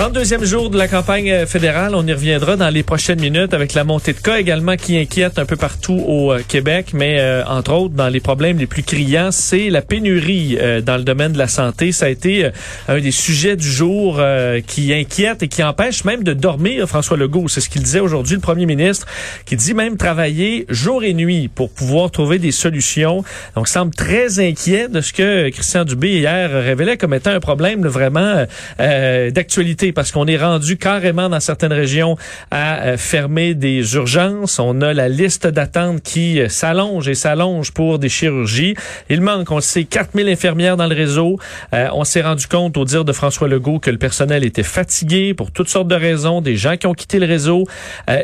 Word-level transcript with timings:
32e 0.00 0.44
jour 0.46 0.70
de 0.70 0.78
la 0.78 0.88
campagne 0.88 1.30
euh, 1.30 1.44
fédérale. 1.44 1.94
On 1.94 2.06
y 2.06 2.12
reviendra 2.14 2.56
dans 2.56 2.70
les 2.70 2.82
prochaines 2.82 3.20
minutes 3.20 3.52
avec 3.52 3.74
la 3.74 3.84
montée 3.84 4.14
de 4.14 4.18
cas 4.18 4.38
également 4.38 4.76
qui 4.76 4.96
inquiète 4.96 5.38
un 5.38 5.44
peu 5.44 5.56
partout 5.56 6.02
au 6.06 6.32
euh, 6.32 6.40
Québec. 6.48 6.92
Mais 6.94 7.20
euh, 7.20 7.44
entre 7.44 7.74
autres, 7.74 7.94
dans 7.94 8.08
les 8.08 8.20
problèmes 8.20 8.56
les 8.56 8.66
plus 8.66 8.82
criants, 8.82 9.30
c'est 9.30 9.68
la 9.68 9.82
pénurie 9.82 10.56
dans 10.86 10.96
le 10.96 11.02
domaine 11.02 11.32
de 11.32 11.38
la 11.38 11.48
santé. 11.48 11.92
Ça 11.92 12.06
a 12.06 12.08
été 12.08 12.48
un 12.88 12.98
des 12.98 13.10
sujets 13.10 13.56
du 13.56 13.70
jour 13.70 14.22
qui 14.66 14.94
inquiète 14.94 15.42
et 15.42 15.48
qui 15.48 15.62
empêche 15.62 16.04
même 16.04 16.24
de 16.24 16.32
dormir 16.32 16.86
François 16.86 17.18
Legault. 17.18 17.48
C'est 17.48 17.60
ce 17.60 17.68
qu'il 17.68 17.82
disait 17.82 18.00
aujourd'hui, 18.00 18.36
le 18.36 18.40
premier 18.40 18.64
ministre, 18.64 19.06
qui 19.44 19.56
dit 19.56 19.74
même 19.74 19.98
travailler 19.98 20.64
jour 20.70 21.04
et 21.04 21.12
nuit 21.12 21.48
pour 21.48 21.70
pouvoir 21.70 22.10
trouver 22.10 22.38
des 22.38 22.52
solutions. 22.52 23.22
Donc, 23.54 23.68
semble 23.68 23.94
très 23.94 24.40
inquiet 24.40 24.88
de 24.88 25.02
ce 25.02 25.12
que 25.12 25.50
Christian 25.50 25.84
Dubé 25.84 26.20
hier 26.20 26.50
révélait 26.50 26.96
comme 26.96 27.12
étant 27.12 27.32
un 27.32 27.40
problème 27.40 27.86
vraiment 27.86 28.46
d'actualité 28.78 29.89
parce 29.92 30.12
qu'on 30.12 30.26
est 30.26 30.36
rendu 30.36 30.76
carrément 30.76 31.28
dans 31.28 31.40
certaines 31.40 31.72
régions 31.72 32.16
à 32.50 32.82
euh, 32.82 32.96
fermer 32.96 33.54
des 33.54 33.94
urgences. 33.94 34.58
On 34.58 34.80
a 34.80 34.92
la 34.92 35.08
liste 35.08 35.46
d'attente 35.46 36.02
qui 36.02 36.40
euh, 36.40 36.48
s'allonge 36.48 37.08
et 37.08 37.14
s'allonge 37.14 37.72
pour 37.72 37.98
des 37.98 38.08
chirurgies. 38.08 38.74
Il 39.08 39.20
manque, 39.20 39.50
on 39.50 39.56
le 39.56 39.60
sait, 39.60 39.84
4000 39.84 40.28
infirmières 40.28 40.76
dans 40.76 40.86
le 40.86 40.94
réseau. 40.94 41.38
Euh, 41.74 41.88
on 41.92 42.04
s'est 42.04 42.22
rendu 42.22 42.46
compte, 42.46 42.76
au 42.76 42.84
dire 42.84 43.04
de 43.04 43.12
François 43.12 43.48
Legault, 43.48 43.78
que 43.78 43.90
le 43.90 43.98
personnel 43.98 44.44
était 44.44 44.62
fatigué 44.62 45.34
pour 45.34 45.52
toutes 45.52 45.68
sortes 45.68 45.88
de 45.88 45.94
raisons, 45.94 46.40
des 46.40 46.56
gens 46.56 46.76
qui 46.76 46.86
ont 46.86 46.94
quitté 46.94 47.18
le 47.18 47.26
réseau. 47.26 47.64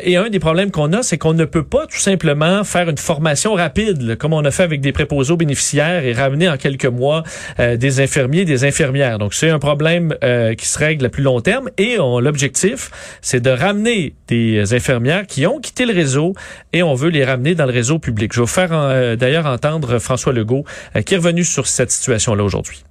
et 0.03 0.17
un 0.17 0.29
des 0.29 0.39
problèmes 0.39 0.71
qu'on 0.71 0.93
a, 0.93 1.03
c'est 1.03 1.17
qu'on 1.17 1.33
ne 1.33 1.45
peut 1.45 1.63
pas 1.63 1.85
tout 1.87 1.97
simplement 1.97 2.63
faire 2.63 2.89
une 2.89 2.97
formation 2.97 3.53
rapide, 3.53 4.17
comme 4.17 4.33
on 4.33 4.43
a 4.45 4.51
fait 4.51 4.63
avec 4.63 4.81
des 4.81 4.91
préposés 4.91 5.33
aux 5.33 5.37
bénéficiaires 5.37 6.03
et 6.03 6.13
ramener 6.13 6.49
en 6.49 6.57
quelques 6.57 6.85
mois 6.85 7.23
des 7.57 7.99
infirmiers, 7.99 8.45
des 8.45 8.63
infirmières. 8.65 9.17
Donc 9.19 9.33
c'est 9.33 9.49
un 9.49 9.59
problème 9.59 10.15
qui 10.57 10.67
se 10.67 10.79
règle 10.79 11.05
à 11.05 11.09
plus 11.09 11.23
long 11.23 11.39
terme 11.41 11.56
et 11.77 11.97
l'objectif, 11.97 12.91
c'est 13.21 13.39
de 13.39 13.49
ramener 13.49 14.13
des 14.27 14.73
infirmières 14.73 15.27
qui 15.27 15.45
ont 15.45 15.59
quitté 15.59 15.85
le 15.85 15.93
réseau 15.93 16.33
et 16.73 16.83
on 16.83 16.95
veut 16.95 17.09
les 17.09 17.23
ramener 17.23 17.55
dans 17.55 17.65
le 17.65 17.71
réseau 17.71 17.99
public. 17.99 18.33
Je 18.33 18.39
vais 18.39 18.45
vous 18.45 18.47
faire 18.47 18.69
euh, 18.73 19.15
d'ailleurs 19.15 19.45
entendre 19.45 19.99
François 19.99 20.33
Legault 20.33 20.65
euh, 20.95 21.01
qui 21.01 21.13
est 21.13 21.17
revenu 21.17 21.43
sur 21.43 21.67
cette 21.67 21.91
situation-là 21.91 22.43
aujourd'hui. 22.43 22.83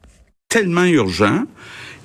Tellement 0.49 0.85
urgent. 0.85 1.45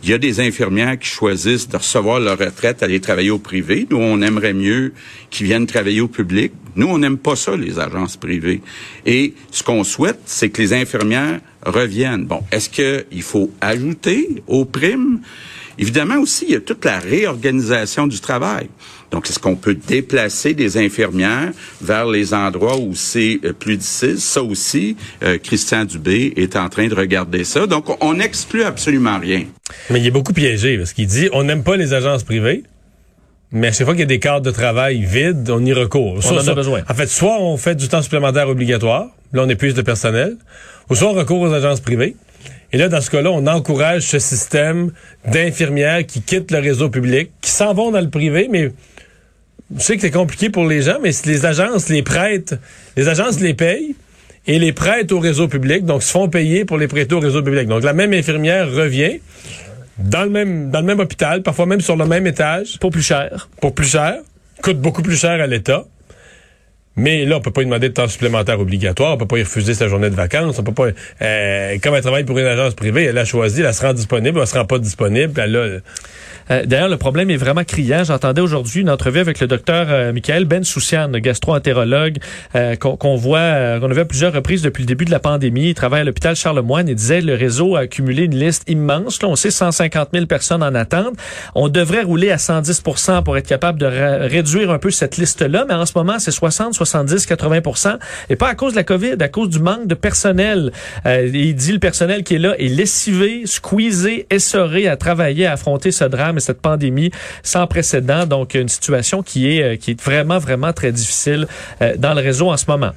Il 0.03 0.09
y 0.09 0.13
a 0.13 0.17
des 0.17 0.39
infirmières 0.39 0.97
qui 0.97 1.07
choisissent 1.07 1.69
de 1.69 1.77
recevoir 1.77 2.19
leur 2.19 2.39
retraite, 2.39 2.81
aller 2.81 2.99
travailler 2.99 3.29
au 3.29 3.37
privé. 3.37 3.85
Nous, 3.91 3.97
on 3.97 4.19
aimerait 4.23 4.53
mieux 4.53 4.93
qu'ils 5.29 5.45
viennent 5.45 5.67
travailler 5.67 6.01
au 6.01 6.07
public. 6.07 6.53
Nous, 6.75 6.87
on 6.87 6.97
n'aime 6.97 7.19
pas 7.19 7.35
ça, 7.35 7.55
les 7.55 7.77
agences 7.79 8.17
privées. 8.17 8.61
Et 9.05 9.35
ce 9.51 9.61
qu'on 9.61 9.83
souhaite, 9.83 10.19
c'est 10.25 10.49
que 10.49 10.59
les 10.59 10.73
infirmières 10.73 11.39
reviennent. 11.63 12.25
Bon, 12.25 12.41
est-ce 12.51 12.69
qu'il 12.69 13.21
faut 13.21 13.51
ajouter 13.61 14.41
aux 14.47 14.65
primes? 14.65 15.19
Évidemment 15.81 16.19
aussi, 16.19 16.45
il 16.47 16.53
y 16.53 16.55
a 16.55 16.59
toute 16.59 16.85
la 16.85 16.99
réorganisation 16.99 18.05
du 18.05 18.19
travail. 18.19 18.67
Donc, 19.09 19.27
est-ce 19.27 19.39
qu'on 19.39 19.55
peut 19.55 19.73
déplacer 19.73 20.53
des 20.53 20.77
infirmières 20.77 21.51
vers 21.81 22.05
les 22.05 22.35
endroits 22.35 22.77
où 22.77 22.93
c'est 22.95 23.39
euh, 23.43 23.51
plus 23.51 23.77
difficile? 23.77 24.19
Ça 24.19 24.43
aussi, 24.43 24.95
euh, 25.23 25.39
Christian 25.39 25.83
Dubé 25.83 26.33
est 26.37 26.55
en 26.55 26.69
train 26.69 26.87
de 26.87 26.93
regarder 26.93 27.43
ça. 27.43 27.65
Donc, 27.65 28.01
on 28.01 28.13
n'exclut 28.13 28.63
absolument 28.63 29.17
rien. 29.19 29.45
Mais 29.89 29.99
il 29.99 30.05
est 30.05 30.11
beaucoup 30.11 30.33
piégé 30.33 30.77
parce 30.77 30.93
qu'il 30.93 31.07
dit, 31.07 31.29
on 31.33 31.43
n'aime 31.43 31.63
pas 31.63 31.75
les 31.75 31.93
agences 31.93 32.23
privées. 32.23 32.63
Mais 33.51 33.67
à 33.67 33.71
chaque 33.71 33.85
fois 33.85 33.95
qu'il 33.95 34.01
y 34.01 34.03
a 34.03 34.05
des 34.05 34.19
cadres 34.19 34.45
de 34.45 34.51
travail 34.51 35.03
vides, 35.03 35.49
on 35.49 35.65
y 35.65 35.73
recourt. 35.73 36.19
On 36.23 36.37
en 36.37 36.47
a 36.47 36.53
besoin. 36.53 36.83
En 36.87 36.93
fait, 36.93 37.07
soit 37.07 37.41
on 37.41 37.57
fait 37.57 37.75
du 37.75 37.89
temps 37.89 38.01
supplémentaire 38.01 38.47
obligatoire, 38.47 39.07
là 39.33 39.43
on 39.43 39.49
épuise 39.49 39.73
de 39.73 39.81
personnel, 39.81 40.37
ou 40.89 40.95
soit 40.95 41.09
on 41.09 41.13
recourt 41.13 41.41
aux 41.41 41.51
agences 41.51 41.81
privées. 41.81 42.15
Et 42.73 42.77
là, 42.77 42.87
dans 42.87 43.01
ce 43.01 43.09
cas-là, 43.09 43.31
on 43.31 43.45
encourage 43.47 44.03
ce 44.03 44.19
système 44.19 44.91
d'infirmières 45.25 46.05
qui 46.05 46.21
quittent 46.21 46.51
le 46.51 46.59
réseau 46.59 46.89
public, 46.89 47.31
qui 47.41 47.51
s'en 47.51 47.73
vont 47.73 47.91
dans 47.91 47.99
le 47.99 48.09
privé, 48.09 48.47
mais 48.49 48.71
je 49.75 49.81
sais 49.81 49.95
que 49.95 50.01
c'est 50.01 50.11
compliqué 50.11 50.49
pour 50.49 50.65
les 50.65 50.81
gens, 50.81 50.97
mais 51.01 51.11
les 51.25 51.45
agences 51.45 51.89
les 51.89 52.03
prêtent, 52.03 52.55
les 52.95 53.07
agences 53.07 53.39
les 53.39 53.53
payent 53.53 53.95
et 54.47 54.57
les 54.59 54.73
prêtent 54.73 55.11
au 55.11 55.19
réseau 55.19 55.47
public, 55.47 55.85
donc 55.85 56.03
se 56.03 56.11
font 56.11 56.29
payer 56.29 56.65
pour 56.65 56.77
les 56.77 56.87
prêter 56.87 57.13
au 57.13 57.19
réseau 57.19 57.43
public. 57.43 57.67
Donc 57.67 57.83
la 57.83 57.93
même 57.93 58.13
infirmière 58.13 58.71
revient 58.71 59.19
dans 59.97 60.23
le 60.23 60.29
même 60.29 60.71
dans 60.71 60.79
le 60.79 60.85
même 60.85 60.99
hôpital, 60.99 61.43
parfois 61.43 61.65
même 61.65 61.81
sur 61.81 61.95
le 61.95 62.05
même 62.05 62.25
étage, 62.25 62.79
pour 62.79 62.91
plus 62.91 63.03
cher, 63.03 63.49
pour 63.61 63.73
plus 63.73 63.87
cher, 63.87 64.15
coûte 64.61 64.79
beaucoup 64.79 65.01
plus 65.01 65.17
cher 65.17 65.41
à 65.41 65.47
l'État. 65.47 65.85
Mais 66.97 67.25
là, 67.25 67.37
on 67.37 67.41
peut 67.41 67.51
pas 67.51 67.61
lui 67.61 67.67
demander 67.67 67.89
de 67.89 67.93
temps 67.93 68.07
supplémentaire 68.07 68.59
obligatoire, 68.59 69.13
on 69.13 69.17
peut 69.17 69.25
pas 69.25 69.37
y 69.37 69.43
refuser 69.43 69.73
sa 69.73 69.87
journée 69.87 70.09
de 70.09 70.15
vacances, 70.15 70.59
on 70.59 70.63
peut 70.63 70.73
pas. 70.73 70.87
Euh, 71.21 71.77
comme 71.81 71.95
elle 71.95 72.01
travaille 72.01 72.25
pour 72.25 72.37
une 72.37 72.45
agence 72.45 72.73
privée, 72.73 73.05
elle 73.05 73.17
a 73.17 73.25
choisi, 73.25 73.61
elle 73.61 73.73
se 73.73 73.81
rend 73.81 73.93
disponible, 73.93 74.39
elle 74.39 74.47
se 74.47 74.57
rend 74.57 74.65
pas 74.65 74.77
disponible, 74.77 75.39
elle 75.39 75.55
a, 75.55 75.67
euh, 76.51 76.65
d'ailleurs, 76.65 76.89
le 76.89 76.97
problème 76.97 77.29
est 77.29 77.37
vraiment 77.37 77.63
criant. 77.63 78.03
J'entendais 78.03 78.41
aujourd'hui 78.41 78.81
une 78.81 78.89
entrevue 78.89 79.19
avec 79.19 79.39
le 79.39 79.47
docteur 79.47 79.87
euh, 79.89 80.11
Michael 80.11 80.45
Ben 80.45 80.63
Souciane, 80.63 81.11
gastro-entérologue, 81.17 82.17
euh, 82.55 82.75
qu'on 82.75 83.15
voit, 83.15 83.79
qu'on 83.79 83.89
a 83.89 83.93
vu 83.93 84.01
à 84.01 84.05
plusieurs 84.05 84.33
reprises 84.33 84.61
depuis 84.61 84.81
le 84.81 84.87
début 84.87 85.05
de 85.05 85.11
la 85.11 85.19
pandémie. 85.19 85.69
Il 85.69 85.73
travaille 85.73 86.01
à 86.01 86.03
l'hôpital 86.03 86.35
Charlemagne 86.35 86.89
et 86.89 86.95
disait 86.95 87.21
le 87.21 87.35
réseau 87.35 87.75
a 87.75 87.81
accumulé 87.81 88.23
une 88.23 88.35
liste 88.35 88.69
immense. 88.69 89.21
Là, 89.21 89.29
on 89.29 89.35
sait 89.35 89.51
150 89.51 90.09
000 90.13 90.25
personnes 90.25 90.63
en 90.63 90.75
attente. 90.75 91.13
On 91.55 91.69
devrait 91.69 92.03
rouler 92.03 92.31
à 92.31 92.37
110% 92.37 93.23
pour 93.23 93.37
être 93.37 93.47
capable 93.47 93.79
de 93.79 93.85
réduire 93.85 94.71
un 94.71 94.79
peu 94.79 94.91
cette 94.91 95.17
liste-là, 95.17 95.65
mais 95.67 95.75
en 95.75 95.85
ce 95.85 95.93
moment, 95.95 96.19
c'est 96.19 96.31
60, 96.31 96.73
70, 96.73 97.27
80% 97.27 97.97
et 98.29 98.35
pas 98.35 98.49
à 98.49 98.55
cause 98.55 98.73
de 98.73 98.77
la 98.77 98.83
COVID, 98.83 99.15
à 99.19 99.27
cause 99.27 99.49
du 99.49 99.59
manque 99.59 99.87
de 99.87 99.95
personnel. 99.95 100.71
il 101.05 101.55
dit 101.55 101.71
le 101.71 101.79
personnel 101.79 102.23
qui 102.23 102.35
est 102.35 102.39
là 102.39 102.55
est 102.57 102.67
lessivé, 102.67 103.43
squeezé, 103.45 104.27
essoré 104.29 104.87
à 104.87 104.97
travailler, 104.97 105.45
à 105.45 105.53
affronter 105.53 105.91
ce 105.91 106.03
drame 106.03 106.39
cette 106.41 106.61
pandémie 106.61 107.11
sans 107.43 107.67
précédent. 107.67 108.25
Donc, 108.25 108.53
une 108.53 108.69
situation 108.69 109.23
qui 109.23 109.57
est, 109.57 109.63
euh, 109.63 109.75
qui 109.77 109.91
est 109.91 110.01
vraiment, 110.01 110.39
vraiment 110.39 110.73
très 110.73 110.91
difficile 110.91 111.47
euh, 111.81 111.95
dans 111.97 112.13
le 112.13 112.21
réseau 112.21 112.49
en 112.49 112.57
ce 112.57 112.65
moment. 112.67 112.91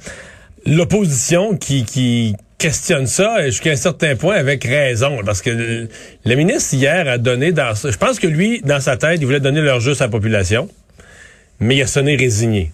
L'opposition 0.65 1.55
qui, 1.57 2.35
questionne 2.57 3.05
ça 3.05 3.45
jusqu'à 3.45 3.71
un 3.71 3.75
certain 3.75 4.15
point 4.15 4.35
avec 4.35 4.63
raison 4.63 5.19
parce 5.25 5.41
que 5.41 5.49
le, 6.25 6.35
ministre 6.35 6.73
hier 6.73 7.07
a 7.07 7.17
donné 7.17 7.51
dans 7.51 7.75
je 7.75 7.97
pense 7.97 8.17
que 8.17 8.27
lui 8.27 8.61
dans 8.61 8.79
sa 8.79 8.95
tête 8.95 9.19
il 9.19 9.25
voulait 9.25 9.41
donner 9.41 9.59
leur 9.59 9.81
juste 9.81 10.01
à 10.01 10.05
la 10.05 10.09
population 10.09 10.69
mais 11.59 11.75
il 11.75 11.81
a 11.81 11.85
sonné 11.85 12.15
résigné 12.15 12.71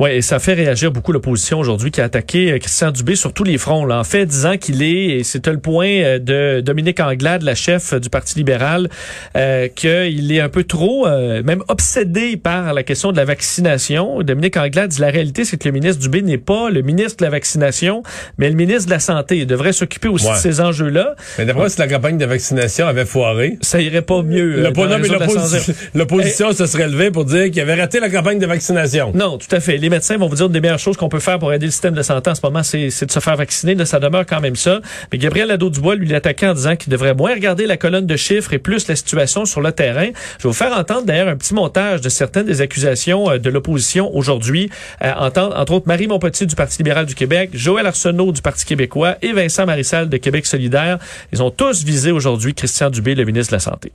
oui, 0.00 0.10
et 0.10 0.22
ça 0.22 0.40
fait 0.40 0.54
réagir 0.54 0.90
beaucoup 0.90 1.12
l'opposition 1.12 1.60
aujourd'hui 1.60 1.90
qui 1.92 2.00
a 2.00 2.04
attaqué 2.04 2.52
euh, 2.52 2.58
Christian 2.58 2.90
Dubé 2.90 3.14
sur 3.14 3.32
tous 3.32 3.44
les 3.44 3.58
fronts. 3.58 3.86
Là. 3.86 4.00
En 4.00 4.04
fait, 4.04 4.26
disant 4.26 4.56
qu'il 4.56 4.82
est, 4.82 5.18
et 5.18 5.24
c'est 5.24 5.46
le 5.46 5.58
point 5.58 5.88
euh, 5.88 6.18
de 6.18 6.60
Dominique 6.60 6.98
Anglade, 6.98 7.42
la 7.42 7.54
chef 7.54 7.94
du 7.94 8.10
Parti 8.10 8.36
libéral, 8.36 8.88
euh, 9.36 9.68
qu'il 9.68 10.32
est 10.32 10.40
un 10.40 10.48
peu 10.48 10.64
trop, 10.64 11.06
euh, 11.06 11.42
même 11.44 11.62
obsédé 11.68 12.36
par 12.36 12.74
la 12.74 12.82
question 12.82 13.12
de 13.12 13.16
la 13.16 13.24
vaccination. 13.24 14.20
Dominique 14.22 14.56
Anglade 14.56 14.90
dit 14.90 15.00
la 15.00 15.10
réalité, 15.10 15.44
c'est 15.44 15.56
que 15.56 15.68
le 15.68 15.72
ministre 15.72 16.02
Dubé 16.02 16.22
n'est 16.22 16.38
pas 16.38 16.70
le 16.70 16.82
ministre 16.82 17.18
de 17.18 17.24
la 17.24 17.30
vaccination, 17.30 18.02
mais 18.38 18.48
le 18.48 18.56
ministre 18.56 18.86
de 18.86 18.90
la 18.90 19.00
Santé. 19.00 19.38
Il 19.38 19.46
devrait 19.46 19.72
s'occuper 19.72 20.08
aussi 20.08 20.28
de 20.28 20.36
ces 20.36 20.60
enjeux-là. 20.60 21.14
Mais 21.38 21.44
d'après 21.44 21.68
si 21.68 21.78
la 21.78 21.86
campagne 21.86 22.18
de 22.18 22.26
vaccination 22.26 22.86
avait 22.86 23.04
foiré, 23.04 23.58
ça 23.60 23.80
irait 23.80 24.02
pas 24.02 24.22
mieux. 24.22 24.60
L'opposition 25.94 26.52
se 26.52 26.66
serait 26.66 26.88
levée 26.88 27.10
pour 27.12 27.24
dire 27.24 27.50
qu'il 27.50 27.60
avait 27.60 27.80
raté 27.80 28.00
la 28.00 28.10
campagne 28.10 28.40
de 28.40 28.46
vaccination. 28.46 29.12
Non, 29.14 29.38
tout 29.38 29.54
à 29.54 29.60
fait 29.60 29.78
les 29.84 29.90
médecins 29.90 30.16
vont 30.16 30.28
vous 30.28 30.36
dire 30.36 30.46
une 30.46 30.52
des 30.52 30.62
meilleures 30.62 30.78
choses 30.78 30.96
qu'on 30.96 31.10
peut 31.10 31.20
faire 31.20 31.38
pour 31.38 31.52
aider 31.52 31.66
le 31.66 31.70
système 31.70 31.92
de 31.92 32.00
santé 32.00 32.30
en 32.30 32.34
ce 32.34 32.40
moment, 32.42 32.62
c'est 32.62 32.86
de 32.86 33.10
se 33.12 33.20
faire 33.20 33.36
vacciner. 33.36 33.74
Là, 33.74 33.84
ça 33.84 34.00
demeure 34.00 34.24
quand 34.24 34.40
même 34.40 34.56
ça. 34.56 34.80
Mais 35.12 35.18
Gabriel 35.18 35.48
Nadeau-Dubois, 35.48 35.96
lui, 35.96 36.08
l'attaquait 36.08 36.46
en 36.46 36.54
disant 36.54 36.74
qu'il 36.74 36.90
devrait 36.90 37.12
moins 37.12 37.34
regarder 37.34 37.66
la 37.66 37.76
colonne 37.76 38.06
de 38.06 38.16
chiffres 38.16 38.54
et 38.54 38.58
plus 38.58 38.88
la 38.88 38.96
situation 38.96 39.44
sur 39.44 39.60
le 39.60 39.72
terrain. 39.72 40.08
Je 40.38 40.44
vais 40.44 40.48
vous 40.48 40.54
faire 40.54 40.72
entendre 40.72 41.04
d'ailleurs 41.04 41.28
un 41.28 41.36
petit 41.36 41.52
montage 41.52 42.00
de 42.00 42.08
certaines 42.08 42.46
des 42.46 42.62
accusations 42.62 43.30
euh, 43.30 43.38
de 43.38 43.50
l'opposition 43.50 44.10
aujourd'hui. 44.16 44.70
Euh, 45.02 45.12
entre 45.18 45.74
autres, 45.74 45.86
Marie 45.86 46.06
Montpetit 46.06 46.46
du 46.46 46.54
Parti 46.54 46.78
libéral 46.78 47.04
du 47.04 47.14
Québec, 47.14 47.50
Joël 47.52 47.86
Arsenault 47.86 48.32
du 48.32 48.40
Parti 48.40 48.64
québécois 48.64 49.16
et 49.20 49.34
Vincent 49.34 49.66
Marissal 49.66 50.08
de 50.08 50.16
Québec 50.16 50.46
solidaire. 50.46 50.98
Ils 51.30 51.42
ont 51.42 51.50
tous 51.50 51.84
visé 51.84 52.10
aujourd'hui 52.10 52.54
Christian 52.54 52.88
Dubé, 52.88 53.14
le 53.14 53.26
ministre 53.26 53.50
de 53.50 53.56
la 53.56 53.60
Santé 53.60 53.92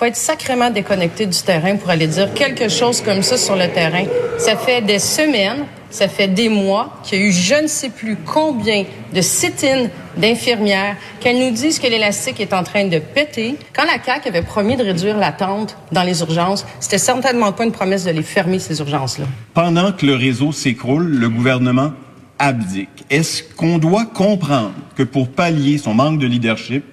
faut 0.00 0.06
être 0.06 0.16
sacrément 0.16 0.70
déconnecté 0.70 1.26
du 1.26 1.38
terrain 1.42 1.76
pour 1.76 1.90
aller 1.90 2.06
dire 2.06 2.32
quelque 2.32 2.70
chose 2.70 3.02
comme 3.02 3.22
ça 3.22 3.36
sur 3.36 3.54
le 3.54 3.68
terrain. 3.68 4.04
Ça 4.38 4.56
fait 4.56 4.80
des 4.80 4.98
semaines, 4.98 5.66
ça 5.90 6.08
fait 6.08 6.28
des 6.28 6.48
mois 6.48 6.98
qu'il 7.02 7.18
y 7.18 7.22
a 7.22 7.26
eu 7.26 7.32
je 7.32 7.62
ne 7.62 7.66
sais 7.66 7.90
plus 7.90 8.16
combien 8.16 8.84
de 9.14 9.20
sit-ins 9.20 9.88
d'infirmières 10.16 10.96
qu'elles 11.20 11.38
nous 11.38 11.50
disent 11.50 11.78
que 11.78 11.86
l'élastique 11.86 12.40
est 12.40 12.54
en 12.54 12.62
train 12.62 12.86
de 12.86 12.98
péter. 12.98 13.56
Quand 13.74 13.84
la 13.84 14.02
CAQ 14.02 14.30
avait 14.30 14.40
promis 14.40 14.78
de 14.78 14.84
réduire 14.84 15.18
l'attente 15.18 15.76
dans 15.92 16.02
les 16.02 16.20
urgences, 16.22 16.64
c'était 16.80 16.96
certainement 16.96 17.52
pas 17.52 17.64
une 17.64 17.72
promesse 17.72 18.04
de 18.04 18.10
les 18.10 18.22
fermer, 18.22 18.58
ces 18.58 18.78
urgences-là. 18.80 19.26
Pendant 19.52 19.92
que 19.92 20.06
le 20.06 20.14
réseau 20.14 20.50
s'écroule, 20.52 21.08
le 21.08 21.28
gouvernement 21.28 21.92
abdique. 22.38 23.04
Est-ce 23.10 23.42
qu'on 23.42 23.76
doit 23.76 24.06
comprendre 24.06 24.72
que 24.96 25.02
pour 25.02 25.28
pallier 25.28 25.76
son 25.76 25.92
manque 25.92 26.18
de 26.20 26.26
leadership, 26.26 26.84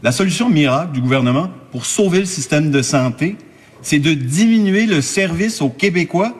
La 0.00 0.12
solution 0.12 0.48
miracle 0.48 0.92
du 0.92 1.00
gouvernement 1.00 1.50
pour 1.72 1.84
sauver 1.84 2.20
le 2.20 2.24
système 2.24 2.70
de 2.70 2.82
santé, 2.82 3.36
c'est 3.82 3.98
de 3.98 4.14
diminuer 4.14 4.86
le 4.86 5.00
service 5.00 5.60
aux 5.60 5.70
Québécois. 5.70 6.34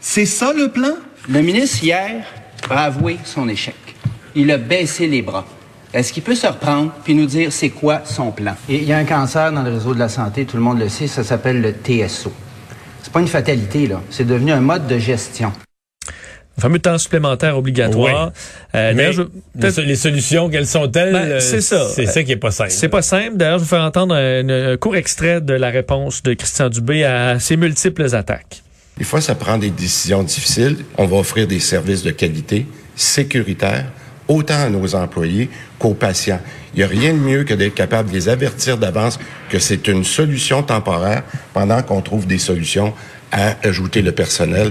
C'est 0.00 0.26
ça 0.26 0.52
le 0.52 0.68
plan? 0.68 0.94
Le 1.28 1.40
ministre, 1.40 1.84
hier, 1.84 2.24
a 2.68 2.84
avoué 2.86 3.18
son 3.24 3.48
échec. 3.48 3.76
Il 4.34 4.50
a 4.50 4.58
baissé 4.58 5.06
les 5.06 5.22
bras. 5.22 5.46
Est-ce 5.92 6.12
qu'il 6.12 6.24
peut 6.24 6.34
se 6.34 6.48
reprendre 6.48 6.92
puis 7.04 7.14
nous 7.14 7.26
dire 7.26 7.52
c'est 7.52 7.70
quoi 7.70 8.02
son 8.04 8.32
plan? 8.32 8.56
Il 8.68 8.82
y 8.82 8.92
a 8.92 8.98
un 8.98 9.04
cancer 9.04 9.52
dans 9.52 9.62
le 9.62 9.70
réseau 9.70 9.94
de 9.94 10.00
la 10.00 10.08
santé, 10.08 10.44
tout 10.44 10.56
le 10.56 10.64
monde 10.64 10.80
le 10.80 10.88
sait, 10.88 11.06
ça 11.06 11.22
s'appelle 11.22 11.60
le 11.60 11.70
TSO. 11.70 12.32
C'est 13.00 13.12
pas 13.12 13.20
une 13.20 13.28
fatalité, 13.28 13.86
là. 13.86 14.00
C'est 14.10 14.26
devenu 14.26 14.50
un 14.50 14.60
mode 14.60 14.88
de 14.88 14.98
gestion. 14.98 15.52
Le 16.56 16.60
fameux 16.62 16.78
temps 16.78 16.98
supplémentaire 16.98 17.58
obligatoire. 17.58 18.32
Euh, 18.74 18.90
Mais 18.90 18.94
d'ailleurs, 18.94 19.12
je- 19.12 19.22
les, 19.22 19.28
peut-être- 19.60 19.74
so- 19.74 19.82
les 19.82 19.96
solutions, 19.96 20.48
quelles 20.48 20.66
sont-elles? 20.66 21.12
Ben, 21.12 21.28
euh, 21.32 21.40
c'est 21.40 21.60
ça. 21.60 21.88
C'est 21.88 22.06
ça 22.06 22.22
qui 22.22 22.32
est 22.32 22.36
pas 22.36 22.50
simple. 22.52 22.70
C'est 22.70 22.88
pas 22.88 23.02
simple. 23.02 23.36
D'ailleurs, 23.36 23.58
je 23.58 23.64
vais 23.64 23.68
vous 23.70 23.76
faire 23.76 23.82
entendre 23.84 24.14
un, 24.14 24.72
un 24.72 24.76
court 24.76 24.94
extrait 24.96 25.40
de 25.40 25.52
la 25.54 25.70
réponse 25.70 26.22
de 26.22 26.34
Christian 26.34 26.68
Dubé 26.68 27.04
à 27.04 27.40
ces 27.40 27.56
multiples 27.56 28.14
attaques. 28.14 28.62
Des 28.96 29.04
fois, 29.04 29.20
ça 29.20 29.34
prend 29.34 29.58
des 29.58 29.70
décisions 29.70 30.22
difficiles. 30.22 30.76
On 30.96 31.06
va 31.06 31.16
offrir 31.16 31.48
des 31.48 31.58
services 31.58 32.04
de 32.04 32.12
qualité, 32.12 32.66
sécuritaires, 32.94 33.86
autant 34.28 34.54
à 34.60 34.70
nos 34.70 34.94
employés 34.94 35.50
qu'aux 35.78 35.94
patients. 35.94 36.40
Il 36.74 36.78
n'y 36.78 36.82
a 36.84 36.86
rien 36.86 37.12
de 37.12 37.18
mieux 37.18 37.44
que 37.44 37.54
d'être 37.54 37.74
capable 37.74 38.10
de 38.10 38.14
les 38.14 38.28
avertir 38.28 38.78
d'avance 38.78 39.18
que 39.50 39.58
c'est 39.58 39.86
une 39.88 40.04
solution 40.04 40.62
temporaire 40.62 41.22
pendant 41.52 41.82
qu'on 41.82 42.00
trouve 42.02 42.26
des 42.26 42.38
solutions 42.38 42.92
à 43.32 43.56
ajouter 43.66 44.02
le 44.02 44.12
personnel. 44.12 44.70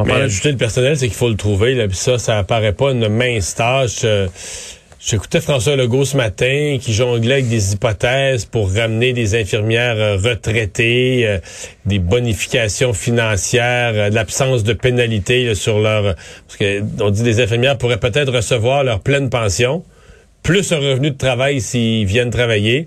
On 0.00 0.04
Mais 0.04 0.14
ajouter 0.14 0.50
le 0.50 0.56
personnel, 0.56 0.96
c'est 0.96 1.08
qu'il 1.08 1.16
faut 1.16 1.28
le 1.28 1.36
trouver. 1.36 1.74
Là, 1.74 1.86
puis 1.86 1.96
ça, 1.96 2.18
ça 2.18 2.38
apparaît 2.38 2.72
pas 2.72 2.92
une 2.92 3.08
mince 3.08 3.54
tâche. 3.54 4.00
Euh, 4.04 4.28
J'écoutais 5.02 5.40
François 5.40 5.76
Legault 5.76 6.04
ce 6.04 6.14
matin 6.14 6.76
qui 6.78 6.92
jonglait 6.92 7.34
avec 7.34 7.48
des 7.48 7.72
hypothèses 7.72 8.44
pour 8.44 8.70
ramener 8.70 9.14
des 9.14 9.34
infirmières 9.34 9.96
euh, 9.96 10.16
retraitées, 10.16 11.26
euh, 11.26 11.38
des 11.86 11.98
bonifications 11.98 12.92
financières, 12.92 13.92
euh, 13.94 14.10
l'absence 14.10 14.62
de 14.62 14.74
pénalité 14.74 15.46
là, 15.46 15.54
sur 15.54 15.78
leur... 15.78 16.14
Parce 16.46 16.58
que 16.58 16.82
on 17.02 17.08
dit 17.08 17.22
des 17.22 17.40
infirmières 17.40 17.78
pourraient 17.78 17.96
peut-être 17.96 18.30
recevoir 18.30 18.84
leur 18.84 19.00
pleine 19.00 19.30
pension, 19.30 19.84
plus 20.42 20.70
un 20.70 20.78
revenu 20.78 21.12
de 21.12 21.16
travail 21.16 21.62
s'ils 21.62 22.04
viennent 22.04 22.30
travailler. 22.30 22.84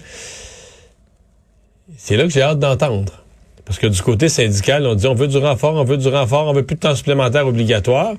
C'est 1.98 2.16
là 2.16 2.26
que 2.26 2.30
j'ai 2.30 2.44
hâte 2.44 2.60
d'entendre. 2.60 3.23
Parce 3.66 3.80
que 3.80 3.88
du 3.88 4.02
côté 4.02 4.28
syndical, 4.28 4.86
on 4.86 4.96
dit 4.96 5.08
on 5.08 5.14
veut 5.14 5.28
du 5.28 5.38
renfort, 5.38 5.76
on 5.76 5.84
veut 5.84 5.98
du 5.98 6.10
renfort, 6.10 6.48
on 6.48 6.54
veut 6.54 6.64
plus 6.64 6.76
de 6.76 6.82
temps 6.82 6.96
supplémentaire 6.96 7.48
obligatoire. 7.48 8.14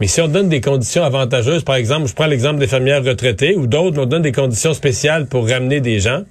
Mais 0.00 0.06
si 0.06 0.20
on 0.20 0.28
donne 0.28 0.48
des 0.48 0.60
conditions 0.60 1.02
avantageuses, 1.02 1.64
par 1.64 1.74
exemple, 1.74 2.06
je 2.06 2.14
prends 2.14 2.26
l'exemple 2.26 2.58
des 2.58 2.66
fermières 2.66 3.02
retraitées 3.04 3.56
ou 3.56 3.66
d'autres, 3.66 4.00
on 4.00 4.06
donne 4.06 4.22
des 4.22 4.32
conditions 4.32 4.74
spéciales 4.74 5.26
pour 5.26 5.48
ramener 5.48 5.80
des 5.80 5.98
gens. 5.98 6.22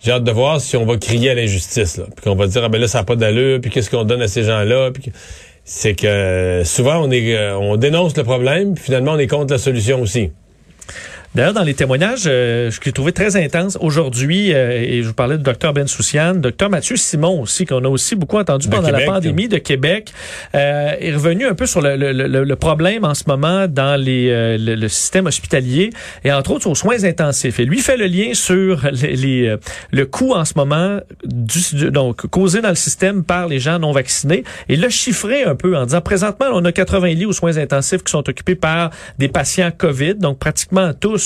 J'ai 0.00 0.10
hâte 0.10 0.24
de 0.24 0.32
voir 0.32 0.60
si 0.60 0.76
on 0.76 0.84
va 0.84 0.96
crier 0.96 1.30
à 1.30 1.34
l'injustice, 1.34 1.96
là. 1.96 2.06
Puis 2.16 2.24
qu'on 2.24 2.34
va 2.34 2.48
dire, 2.48 2.64
ah 2.64 2.68
ben 2.68 2.80
là, 2.80 2.88
ça 2.88 2.98
n'a 2.98 3.04
pas 3.04 3.14
d'allure, 3.14 3.60
puis 3.60 3.70
qu'est-ce 3.70 3.88
qu'on 3.88 4.02
donne 4.02 4.22
à 4.22 4.28
ces 4.28 4.42
gens-là, 4.42 4.90
puis 4.90 5.12
c'est 5.64 5.94
que 5.94 6.06
euh, 6.06 6.64
souvent 6.64 7.04
on 7.04 7.10
est 7.12 7.36
euh, 7.36 7.56
on 7.56 7.76
dénonce 7.76 8.16
le 8.16 8.24
problème, 8.24 8.74
puis 8.74 8.84
finalement 8.84 9.12
on 9.12 9.18
est 9.18 9.28
contre 9.28 9.52
la 9.52 9.58
solution 9.58 10.00
aussi. 10.02 10.32
D'ailleurs, 11.34 11.54
dans 11.54 11.62
les 11.62 11.72
témoignages, 11.72 12.24
euh, 12.26 12.70
je 12.70 12.78
l'ai 12.84 12.92
trouvé 12.92 13.12
très 13.12 13.36
intense 13.42 13.78
aujourd'hui, 13.80 14.52
euh, 14.52 14.70
et 14.82 15.02
je 15.02 15.08
vous 15.08 15.14
parlais 15.14 15.38
du 15.38 15.42
docteur 15.42 15.72
Ben 15.72 15.86
Souciane, 15.88 16.42
docteur 16.42 16.68
Mathieu 16.68 16.96
Simon 16.96 17.40
aussi, 17.40 17.64
qu'on 17.64 17.82
a 17.86 17.88
aussi 17.88 18.14
beaucoup 18.16 18.36
entendu 18.36 18.68
pendant 18.68 18.88
Québec. 18.88 19.06
la 19.06 19.12
pandémie 19.14 19.48
de 19.48 19.56
Québec, 19.56 20.12
euh, 20.54 20.90
est 21.00 21.14
revenu 21.14 21.46
un 21.46 21.54
peu 21.54 21.64
sur 21.64 21.80
le, 21.80 21.96
le- 21.96 22.12
le- 22.12 22.44
le 22.44 22.56
problème 22.56 23.04
en 23.06 23.14
ce 23.14 23.24
moment 23.26 23.66
dans 23.66 23.98
les, 23.98 24.28
euh, 24.28 24.58
le, 24.58 24.74
le 24.74 24.88
système 24.88 25.24
hospitalier, 25.24 25.88
et 26.22 26.30
entre 26.32 26.50
autres 26.50 26.66
aux 26.68 26.74
soins 26.74 27.02
intensifs. 27.02 27.58
Et 27.60 27.64
lui 27.64 27.78
fait 27.78 27.96
le 27.96 28.08
lien 28.08 28.34
sur 28.34 28.82
les, 28.92 29.16
les, 29.16 29.46
euh, 29.48 29.56
le 29.90 30.04
coût 30.04 30.34
en 30.34 30.44
ce 30.44 30.52
moment 30.56 30.98
du, 31.24 31.58
du- 31.72 31.90
donc 31.90 32.26
causé 32.26 32.60
dans 32.60 32.68
le 32.68 32.74
système 32.74 33.24
par 33.24 33.48
les 33.48 33.58
gens 33.58 33.78
non 33.78 33.92
vaccinés, 33.92 34.44
et 34.68 34.76
le 34.76 34.90
chiffré 34.90 35.44
un 35.44 35.54
peu 35.54 35.78
en 35.78 35.86
disant 35.86 36.02
présentement, 36.02 36.48
on 36.52 36.62
a 36.66 36.72
80 36.72 37.14
lits 37.14 37.24
aux 37.24 37.32
soins 37.32 37.56
intensifs 37.56 38.02
qui 38.04 38.10
sont 38.10 38.28
occupés 38.28 38.54
par 38.54 38.90
des 39.18 39.28
patients 39.28 39.70
COVID, 39.74 40.16
donc 40.16 40.38
pratiquement 40.38 40.92
tous 40.92 41.21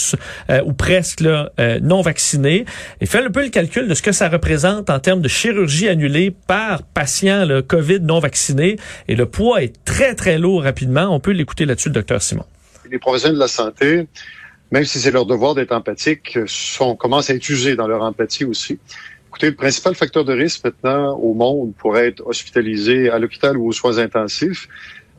euh, 0.50 0.62
ou 0.64 0.72
presque 0.72 1.20
là, 1.20 1.50
euh, 1.58 1.78
non 1.80 2.02
vaccinés. 2.02 2.64
Et 3.00 3.06
fait 3.06 3.24
un 3.24 3.30
peu 3.30 3.42
le 3.42 3.50
calcul 3.50 3.88
de 3.88 3.94
ce 3.94 4.02
que 4.02 4.12
ça 4.12 4.28
représente 4.28 4.90
en 4.90 4.98
termes 4.98 5.20
de 5.20 5.28
chirurgie 5.28 5.88
annulée 5.88 6.34
par 6.46 6.82
patient 6.82 7.44
là, 7.44 7.62
COVID 7.62 8.00
non 8.00 8.20
vacciné. 8.20 8.76
Et 9.08 9.16
le 9.16 9.26
poids 9.26 9.62
est 9.62 9.84
très, 9.84 10.14
très 10.14 10.38
lourd 10.38 10.62
rapidement. 10.62 11.14
On 11.14 11.20
peut 11.20 11.32
l'écouter 11.32 11.64
là-dessus, 11.66 11.88
le 11.88 11.94
docteur 11.94 12.22
Simon. 12.22 12.44
les 12.90 12.98
professionnels 12.98 13.36
de 13.36 13.40
la 13.40 13.48
santé, 13.48 14.06
même 14.70 14.84
si 14.84 14.98
c'est 14.98 15.10
leur 15.10 15.26
devoir 15.26 15.54
d'être 15.54 15.72
empathiques, 15.72 16.38
sont, 16.46 16.96
commencent 16.96 17.30
à 17.30 17.34
être 17.34 17.48
usés 17.48 17.76
dans 17.76 17.86
leur 17.86 18.02
empathie 18.02 18.44
aussi. 18.44 18.78
Écoutez, 19.28 19.50
le 19.50 19.56
principal 19.56 19.94
facteur 19.94 20.24
de 20.24 20.32
risque 20.32 20.64
maintenant 20.64 21.14
au 21.18 21.34
monde 21.34 21.74
pour 21.76 21.98
être 21.98 22.26
hospitalisé 22.26 23.10
à 23.10 23.18
l'hôpital 23.18 23.58
ou 23.58 23.68
aux 23.68 23.72
soins 23.72 23.98
intensifs, 23.98 24.66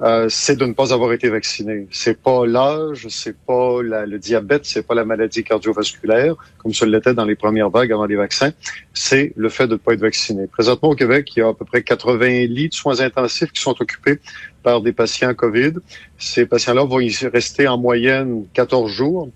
euh, 0.02 0.28
c'est 0.30 0.56
de 0.56 0.66
ne 0.66 0.74
pas 0.74 0.94
avoir 0.94 1.12
été 1.12 1.30
vacciné. 1.30 1.88
C'est 1.92 2.22
pas 2.22 2.46
l'âge, 2.46 3.08
c'est 3.10 3.36
pas 3.36 3.82
la- 3.82 4.06
le 4.06 4.20
diabète, 4.20 4.66
c'est 4.66 4.86
pas 4.86 4.94
la 4.94 5.06
maladie 5.06 5.44
cardiovasculaire, 5.44 6.36
comme 6.60 6.74
ce 6.74 6.86
l'était 6.86 7.16
dans 7.16 7.26
les 7.26 7.36
premières 7.36 7.70
vagues 7.72 7.92
avant 7.92 8.06
les 8.06 8.16
vaccins. 8.16 8.52
C'est 8.94 9.34
le 9.36 9.50
fait 9.50 9.66
de 9.66 9.74
ne 9.74 9.78
pas 9.78 9.94
être 9.94 10.02
vacciné. 10.02 10.46
Présentement 10.48 10.90
au 10.90 10.96
Québec, 10.96 11.36
il 11.36 11.40
y 11.40 11.42
a 11.42 11.48
à 11.50 11.54
peu 11.54 11.66
près 11.66 11.82
80 11.82 12.46
lits 12.48 12.70
de 12.70 12.74
soins 12.76 13.00
intensifs 13.00 13.52
qui 13.52 13.62
sont 13.62 13.76
occupés 13.82 14.20
par 14.62 14.82
des 14.82 14.94
patients 14.94 15.34
COVID. 15.34 15.74
Ces 16.20 16.46
patients-là 16.46 16.84
vont 16.84 17.00
y 17.00 17.12
rester 17.28 17.68
en 17.68 17.78
moyenne 17.80 18.46
14 18.54 18.92
jours 18.92 19.30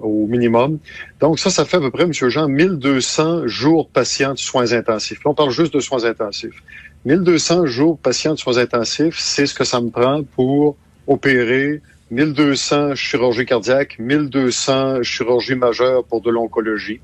au 0.00 0.26
minimum. 0.26 0.78
Donc 1.20 1.38
ça, 1.38 1.50
ça 1.50 1.64
fait 1.64 1.78
à 1.78 1.80
peu 1.80 1.90
près, 1.90 2.04
M. 2.04 2.12
Jean, 2.12 2.48
1200 2.48 3.46
jours 3.46 3.88
patients 3.88 4.34
de 4.34 4.38
soins 4.38 4.72
intensifs. 4.72 5.24
Là, 5.24 5.30
on 5.30 5.34
parle 5.34 5.50
juste 5.50 5.72
de 5.74 5.80
soins 5.80 6.04
intensifs. 6.04 6.62
1200 7.06 7.66
jours 7.66 7.96
patients 8.00 8.34
de 8.34 8.38
soins 8.38 8.58
intensifs, 8.58 9.20
c'est 9.20 9.46
ce 9.46 9.54
que 9.54 9.62
ça 9.62 9.80
me 9.80 9.90
prend 9.90 10.24
pour 10.24 10.76
opérer 11.06 11.80
1200 12.10 12.96
chirurgies 12.96 13.46
cardiaques, 13.46 14.00
1200 14.00 15.04
chirurgies 15.04 15.54
majeures 15.54 16.04
pour 16.04 16.20
de 16.20 16.30
l'oncologie. 16.30 17.00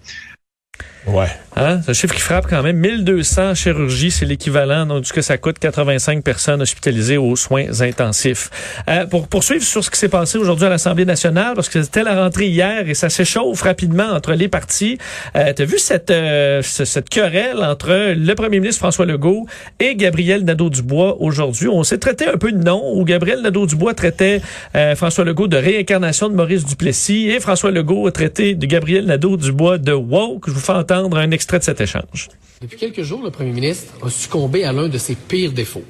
Ouais. 1.06 1.26
Hein? 1.56 1.81
C'est 1.82 1.90
un 1.90 1.94
chiffre 1.94 2.14
qui 2.14 2.20
frappe 2.20 2.46
quand 2.49 2.62
même. 2.62 2.76
1200 2.76 3.54
chirurgies, 3.56 4.10
c'est 4.12 4.25
l'équivalent 4.25 4.87
donc, 4.87 5.04
ce 5.04 5.12
que 5.12 5.20
ça 5.20 5.37
coûte 5.37 5.58
85 5.58 6.22
personnes 6.22 6.62
hospitalisées 6.62 7.16
aux 7.19 7.34
soins 7.37 7.82
intensifs. 7.82 8.49
Euh, 8.88 9.04
pour 9.06 9.26
poursuivre 9.28 9.64
sur 9.64 9.82
ce 9.84 9.90
qui 9.90 9.99
s'est 9.99 10.08
passé 10.08 10.38
aujourd'hui 10.38 10.64
à 10.66 10.69
l'Assemblée 10.70 11.04
nationale, 11.04 11.52
parce 11.56 11.69
que 11.69 11.82
c'était 11.82 12.04
la 12.04 12.22
rentrée 12.22 12.46
hier 12.46 12.88
et 12.88 12.94
ça 12.94 13.10
s'échauffe 13.10 13.60
rapidement 13.62 14.10
entre 14.12 14.32
les 14.34 14.46
partis. 14.49 14.96
Euh, 15.37 15.52
T'as 15.54 15.64
vu 15.64 15.78
cette, 15.78 16.11
euh, 16.11 16.62
ce- 16.62 16.85
cette 16.85 17.09
querelle 17.11 17.59
entre 17.62 18.14
le 18.14 18.35
premier 18.35 18.61
ministre 18.61 18.78
François 18.78 19.04
Legault 19.04 19.47
et 19.80 19.97
Gabriel 19.97 20.44
Nadeau-Dubois 20.44 21.16
aujourd'hui? 21.21 21.68
On 21.68 21.82
s'est 21.82 21.99
traité 21.99 22.28
un 22.28 22.38
peu 22.38 22.52
de 22.52 22.62
nom, 22.62 22.80
où 22.94 23.04
Gabriel 23.04 23.42
Nadeau-Dubois 23.42 23.94
traitait 23.94 24.40
euh, 24.76 24.94
François 24.94 25.25
Legault 25.25 25.49
de 25.49 25.56
réincarnation 25.56 26.28
de 26.28 26.35
Maurice 26.35 26.64
Duplessis 26.64 27.28
et 27.28 27.40
François 27.40 27.73
Legault 27.73 28.06
a 28.06 28.12
traité 28.12 28.54
de 28.54 28.66
Gabriel 28.66 29.04
Nadeau-Dubois 29.06 29.78
de 29.78 29.92
woke. 29.92 30.44
Je 30.47 30.52
vous 30.52 30.61
fais 30.61 30.73
entendre 30.73 30.91
un 30.92 31.30
extrait 31.30 31.58
de 31.58 31.64
cet 31.64 31.80
échange. 31.80 32.28
Depuis 32.61 32.76
quelques 32.76 33.02
jours, 33.02 33.22
le 33.22 33.30
premier 33.30 33.52
ministre 33.52 33.94
a 34.04 34.11
succombé 34.11 34.64
à 34.64 34.72
l'un 34.72 34.88
de 34.88 34.99
ses 34.99 35.14
pires 35.14 35.52
défauts. 35.52 35.84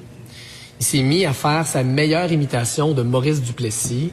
Il 0.79 0.85
s'est 0.85 1.03
mis 1.03 1.25
à 1.25 1.33
faire 1.33 1.65
sa 1.67 1.83
meilleure 1.83 2.31
imitation 2.31 2.93
de 2.93 3.03
Maurice 3.03 3.41
Duplessis. 3.41 4.11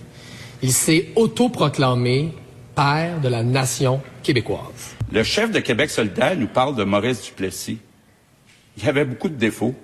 Il 0.63 0.73
s'est 0.73 1.09
autoproclamé 1.17 2.33
père 2.75 3.21
de 3.21 3.29
la 3.29 3.43
nation 3.43 4.01
québécoise. 4.23 4.97
Le 5.11 5.23
chef 5.23 5.51
de 5.51 5.59
Québec 5.61 5.91
solidaire 5.91 6.37
nous 6.37 6.47
parle 6.47 6.77
de 6.77 6.85
Maurice 6.85 7.23
Duplessis. 7.23 7.79
Il 8.77 8.89
avait 8.89 9.05
beaucoup 9.05 9.29
de 9.29 9.35
défauts, 9.35 9.75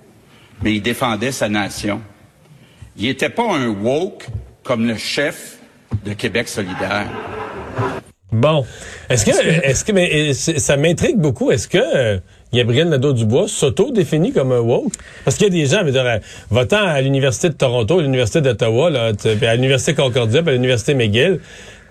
mais 0.61 0.75
il 0.75 0.81
défendait 0.81 1.31
sa 1.31 1.49
nation. 1.49 2.01
Il 2.95 3.05
n'était 3.05 3.29
pas 3.29 3.55
un 3.55 3.67
woke 3.67 4.27
comme 4.63 4.87
le 4.87 4.97
chef 4.97 5.57
de 6.05 6.13
Québec 6.13 6.47
solidaire. 6.47 7.07
Bon. 8.31 8.65
Est-ce 9.09 9.25
que, 9.25 9.31
est-ce 9.31 9.85
que, 9.85 9.93
mais 9.93 10.31
euh, 10.31 10.33
ça 10.33 10.75
m'intrigue 10.75 11.17
beaucoup. 11.17 11.49
Est-ce 11.49 11.67
que 11.69 11.77
euh, 11.77 12.19
Gabriel 12.53 12.89
Nadeau-Dubois 12.89 13.47
s'auto-définit 13.47 14.33
comme 14.33 14.51
un 14.51 14.59
woke? 14.59 14.91
Parce 15.23 15.37
qu'il 15.37 15.45
y 15.45 15.49
a 15.49 15.63
des 15.63 15.65
gens, 15.65 15.79
je 15.79 15.85
veux 15.85 15.91
dire, 15.91 16.05
euh, 16.05 16.17
votant 16.49 16.85
à 16.85 16.99
l'Université 16.99 17.47
de 17.47 17.53
Toronto, 17.53 17.99
à 17.99 18.01
l'Université 18.01 18.41
d'Ottawa, 18.41 18.91
à 18.91 19.55
l'Université 19.55 19.93
Concordia, 19.93 20.41
à 20.45 20.51
l'Université 20.51 20.93
McGill, 20.93 21.39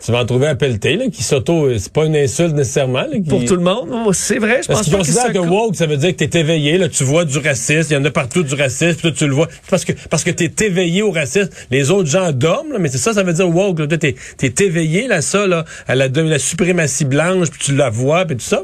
tu 0.04 0.12
vas 0.12 0.20
en 0.20 0.26
trouver 0.26 0.46
un 0.48 0.54
pelleté, 0.54 0.96
là, 0.96 1.06
qui 1.12 1.22
s'auto, 1.22 1.68
c'est 1.78 1.92
pas 1.92 2.04
une 2.04 2.14
insulte 2.16 2.54
nécessairement, 2.54 3.00
là, 3.00 3.08
qui- 3.14 3.28
Pour 3.28 3.44
tout 3.44 3.56
le 3.56 3.62
monde, 3.62 3.88
c'est 4.12 4.38
vrai, 4.38 4.60
je 4.62 4.68
Parce 4.68 4.80
pense 4.80 4.88
qu'ils 4.88 4.96
considèrent 4.96 5.28
que 5.32 5.32
ça- 5.42 5.50
woke, 5.50 5.74
ça 5.76 5.86
veut 5.86 5.96
dire 5.96 6.14
que 6.14 6.22
t'es 6.24 6.38
éveillé, 6.38 6.78
là, 6.78 6.88
tu 6.88 7.02
vois 7.04 7.24
du 7.24 7.38
racisme, 7.38 7.86
il 7.90 7.94
y 7.94 7.96
en 7.96 8.04
a 8.04 8.10
partout 8.10 8.42
du 8.42 8.54
racisme, 8.54 8.92
puis 8.94 9.02
toi 9.02 9.10
tu 9.12 9.26
le 9.26 9.34
vois. 9.34 9.48
Parce 9.70 9.84
que 9.84 9.92
parce 10.10 10.22
que 10.22 10.30
t'es 10.30 10.66
éveillé 10.66 11.02
au 11.02 11.10
racisme. 11.10 11.48
Les 11.70 11.90
autres 11.90 12.08
gens 12.10 12.30
dorment, 12.32 12.72
là, 12.72 12.78
mais 12.78 12.88
c'est 12.88 12.98
ça, 12.98 13.12
ça 13.14 13.22
veut 13.22 13.32
dire 13.32 13.48
woke. 13.48 13.78
Là, 13.80 13.86
t'es, 13.88 14.14
t'es 14.36 14.64
éveillé 14.64 15.08
là, 15.08 15.22
ça, 15.22 15.46
là, 15.46 15.64
à 15.88 15.94
la, 15.94 16.08
la 16.08 16.38
suprématie 16.38 17.04
blanche, 17.04 17.50
puis 17.50 17.60
tu 17.64 17.74
la 17.74 17.90
vois, 17.90 18.24
puis 18.26 18.36
tout 18.36 18.44
ça. 18.44 18.62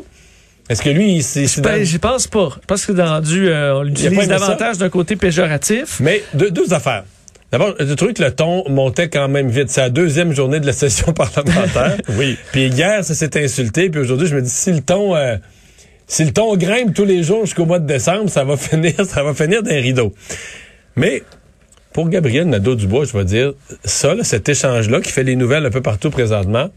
Est-ce 0.69 0.81
que 0.81 0.91
lui, 0.91 1.17
il- 1.17 1.23
c'est, 1.25 1.47
c'est 1.49 1.61
Ben, 1.61 1.79
dans- 1.79 1.85
j'y 1.85 1.99
pense 1.99 2.27
pas. 2.29 2.51
Je 2.61 2.67
pense 2.67 2.87
que 2.87 2.93
dans 2.93 3.21
du, 3.21 3.49
euh, 3.49 3.75
on 3.79 3.83
l'utilise 3.83 4.29
davantage 4.29 4.79
d'un 4.79 4.89
côté 4.91 5.17
péjoratif. 5.17 5.99
Mais 6.01 6.23
deux, 6.35 6.51
deux 6.51 6.73
affaires. 6.73 7.05
D'abord, 7.53 7.75
j'ai 7.79 7.97
trouvé 7.97 8.15
que 8.15 8.23
le 8.23 8.35
ton 8.35 8.67
montait 8.71 9.11
quand 9.11 9.29
même 9.29 9.49
vite. 9.49 9.69
C'est 9.69 9.83
la 9.83 9.91
deuxième 9.91 10.33
journée 10.33 10.59
de 10.59 10.67
la 10.67 10.73
session 10.73 11.13
parlementaire. 11.13 11.99
oui. 12.17 12.39
Puis 12.51 12.69
hier, 12.69 13.05
ça 13.05 13.15
s'est 13.15 13.43
insulté. 13.43 13.91
Puis 13.91 14.01
aujourd'hui, 14.01 14.27
je 14.27 14.35
me 14.35 14.41
dis, 14.41 14.51
si 14.51 14.73
le 14.73 14.81
ton... 14.81 15.15
euh, 15.15 15.37
si 16.07 16.25
le 16.25 16.33
ton 16.33 16.57
grimpe 16.57 16.95
tous 16.95 17.05
les 17.05 17.23
jours 17.23 17.45
jusqu'au 17.45 17.65
mois 17.65 17.79
de 17.79 17.87
décembre, 17.87 18.29
ça 18.29 18.45
va 18.45 18.57
finir, 18.59 18.95
ça 19.05 19.23
va 19.23 19.35
finir 19.35 19.63
d'un 19.63 19.81
rideau. 19.81 20.15
Mais 20.97 21.23
pour 21.93 22.09
Gabriel 22.09 22.49
Nadeau-Dubois, 22.49 23.05
je 23.05 23.17
vais 23.17 23.25
dire, 23.25 23.53
ça, 23.85 24.15
là, 24.15 24.25
cet 24.25 24.49
échange-là 24.49 25.01
qui 25.01 25.13
fait 25.13 25.23
les 25.23 25.37
nouvelles 25.37 25.67
un 25.67 25.71
peu 25.71 25.83
partout 25.83 26.11
présentement, 26.11 26.71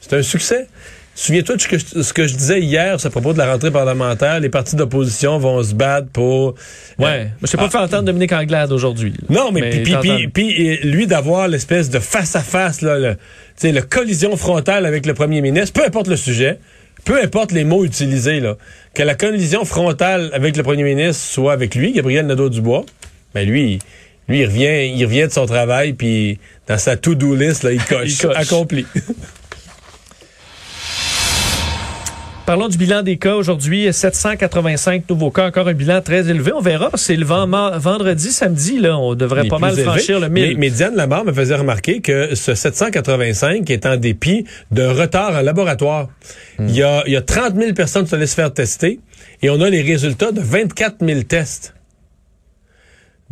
c'est 0.00 0.14
un 0.14 0.22
succès. 0.22 0.68
Souviens-toi 1.14 1.56
de 1.56 1.60
ce 1.60 1.68
que, 1.68 1.76
je, 1.78 2.02
ce 2.02 2.12
que 2.14 2.26
je 2.26 2.34
disais 2.34 2.60
hier 2.60 2.96
à 3.04 3.10
propos 3.10 3.32
de 3.32 3.38
la 3.38 3.52
rentrée 3.52 3.70
parlementaire. 3.70 4.40
Les 4.40 4.48
partis 4.48 4.74
d'opposition 4.76 5.38
vont 5.38 5.62
se 5.62 5.74
battre 5.74 6.08
pour... 6.08 6.54
Ouais. 6.98 7.28
Je 7.42 7.46
sais 7.46 7.56
pas 7.58 7.64
Ah. 7.66 7.70
fait 7.70 7.78
entendre 7.78 8.04
Dominique 8.04 8.32
Anglade 8.32 8.72
aujourd'hui. 8.72 9.12
là. 9.12 9.26
Non, 9.28 9.52
mais, 9.52 9.68
puis, 9.70 9.80
puis, 10.00 10.28
puis, 10.28 10.70
euh, 10.70 10.76
lui 10.84 11.06
d'avoir 11.06 11.48
l'espèce 11.48 11.90
de 11.90 11.98
face-à-face, 11.98 12.80
là, 12.80 12.98
le, 12.98 13.16
sais, 13.56 13.72
le 13.72 13.82
collision 13.82 14.34
frontale 14.36 14.86
avec 14.86 15.04
le 15.04 15.12
premier 15.12 15.42
ministre, 15.42 15.78
peu 15.78 15.86
importe 15.86 16.06
le 16.06 16.16
sujet, 16.16 16.58
peu 17.04 17.20
importe 17.22 17.52
les 17.52 17.64
mots 17.64 17.84
utilisés, 17.84 18.40
là, 18.40 18.56
que 18.94 19.02
la 19.02 19.14
collision 19.14 19.64
frontale 19.64 20.30
avec 20.32 20.56
le 20.56 20.62
premier 20.62 20.84
ministre 20.84 21.22
soit 21.22 21.52
avec 21.52 21.74
lui, 21.74 21.92
Gabriel 21.92 22.26
Nadeau-Dubois, 22.26 22.86
ben 23.34 23.46
lui, 23.46 23.78
lui, 24.28 24.38
il 24.40 24.46
revient, 24.46 24.90
il 24.96 25.04
revient 25.04 25.26
de 25.26 25.32
son 25.32 25.44
travail, 25.44 25.92
puis 25.92 26.38
dans 26.66 26.78
sa 26.78 26.96
to-do 26.96 27.34
list, 27.34 27.62
là, 27.64 27.72
il 27.72 27.82
coche, 27.84 28.08
Il 28.10 28.16
coche. 28.18 28.36
accompli. 28.36 28.86
Parlons 32.46 32.68
du 32.68 32.78
bilan 32.78 33.02
des 33.02 33.16
cas 33.16 33.34
aujourd'hui. 33.34 33.92
785 33.92 35.08
nouveaux 35.08 35.30
cas, 35.30 35.46
encore 35.46 35.68
un 35.68 35.72
bilan 35.72 36.00
très 36.00 36.28
élevé. 36.28 36.52
On 36.52 36.60
verra, 36.60 36.90
c'est 36.94 37.16
le 37.16 37.24
vendredi, 37.24 38.32
samedi, 38.32 38.78
là, 38.78 38.98
on 38.98 39.14
devrait 39.14 39.46
pas 39.46 39.58
mal 39.58 39.76
franchir 39.76 40.18
le 40.20 40.28
1000. 40.28 40.48
Mais, 40.48 40.54
mais 40.56 40.70
Diane 40.70 40.96
Lamar 40.96 41.24
me 41.24 41.32
faisait 41.32 41.54
remarquer 41.54 42.00
que 42.00 42.34
ce 42.34 42.54
785 42.54 43.68
est 43.70 43.86
en 43.86 43.96
dépit 43.96 44.44
d'un 44.70 44.92
retard 44.92 45.36
en 45.36 45.42
laboratoire. 45.42 46.08
Hmm. 46.58 46.68
Il, 46.68 46.76
y 46.76 46.82
a, 46.82 47.02
il 47.06 47.12
y 47.12 47.16
a 47.16 47.22
30 47.22 47.54
000 47.56 47.72
personnes 47.72 48.04
qui 48.04 48.10
se 48.10 48.34
faire 48.34 48.52
tester 48.52 49.00
et 49.42 49.50
on 49.50 49.60
a 49.60 49.70
les 49.70 49.82
résultats 49.82 50.32
de 50.32 50.40
24 50.40 51.04
000 51.04 51.22
tests. 51.22 51.74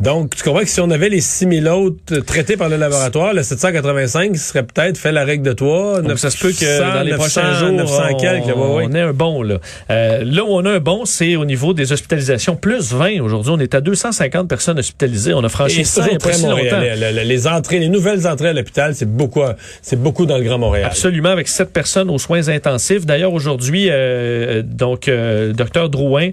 Donc, 0.01 0.33
tu 0.33 0.43
comprends 0.43 0.61
que 0.61 0.69
si 0.69 0.79
on 0.79 0.89
avait 0.91 1.09
les 1.09 1.19
6 1.19 1.61
000 1.61 1.77
autres 1.77 2.19
traités 2.19 2.55
par 2.55 2.69
le 2.69 2.77
laboratoire, 2.77 3.33
le 3.33 3.43
785 3.43 4.37
serait 4.37 4.63
peut-être 4.63 4.97
fait 4.97 5.11
la 5.11 5.25
règle 5.25 5.43
de 5.43 5.51
toi. 5.51 6.01
Donc, 6.01 6.19
ça 6.19 6.29
se 6.29 6.37
peut 6.37 6.53
que 6.53 6.79
900, 6.79 6.93
dans 6.93 7.01
les 7.01 7.11
900, 7.11 7.17
prochains 7.17 7.53
jours, 7.59 7.71
900 7.71 8.03
on, 8.09 8.15
quelques, 8.15 8.47
là, 8.47 8.55
ouais, 8.55 8.75
ouais. 8.75 8.85
on 8.89 8.95
ait 8.95 9.01
un 9.01 9.11
bon. 9.11 9.43
Là. 9.43 9.57
Euh, 9.89 10.23
là 10.23 10.45
où 10.45 10.47
on 10.51 10.63
a 10.63 10.71
un 10.71 10.79
bon, 10.79 11.03
c'est 11.03 11.35
au 11.35 11.43
niveau 11.43 11.73
des 11.73 11.91
hospitalisations. 11.91 12.55
Plus 12.55 12.93
20 12.93 13.19
aujourd'hui. 13.19 13.51
On 13.53 13.59
est 13.59 13.75
à 13.75 13.81
250 13.81 14.47
personnes 14.47 14.79
hospitalisées. 14.79 15.33
On 15.33 15.43
a 15.43 15.49
franchi 15.49 15.81
Et 15.81 15.83
ça 15.83 16.07
il 16.09 16.17
pas 16.17 16.31
si 16.31 16.45
longtemps. 16.45 16.79
Les 16.79 17.47
entrées, 17.47 17.79
les 17.79 17.89
nouvelles 17.89 18.25
entrées 18.25 18.49
à 18.49 18.53
l'hôpital, 18.53 18.95
c'est 18.95 19.05
beaucoup, 19.05 19.41
c'est 19.81 20.01
beaucoup 20.01 20.25
dans 20.25 20.37
le 20.37 20.45
Grand 20.45 20.59
Montréal. 20.59 20.85
Absolument, 20.85 21.29
avec 21.29 21.49
sept 21.49 21.73
personnes 21.73 22.09
aux 22.09 22.19
soins 22.19 22.47
intensifs. 22.47 23.05
D'ailleurs, 23.05 23.33
aujourd'hui, 23.33 23.87
euh, 23.89 24.61
donc, 24.63 25.09
euh, 25.09 25.51
docteur 25.51 25.89
Drouin 25.89 26.29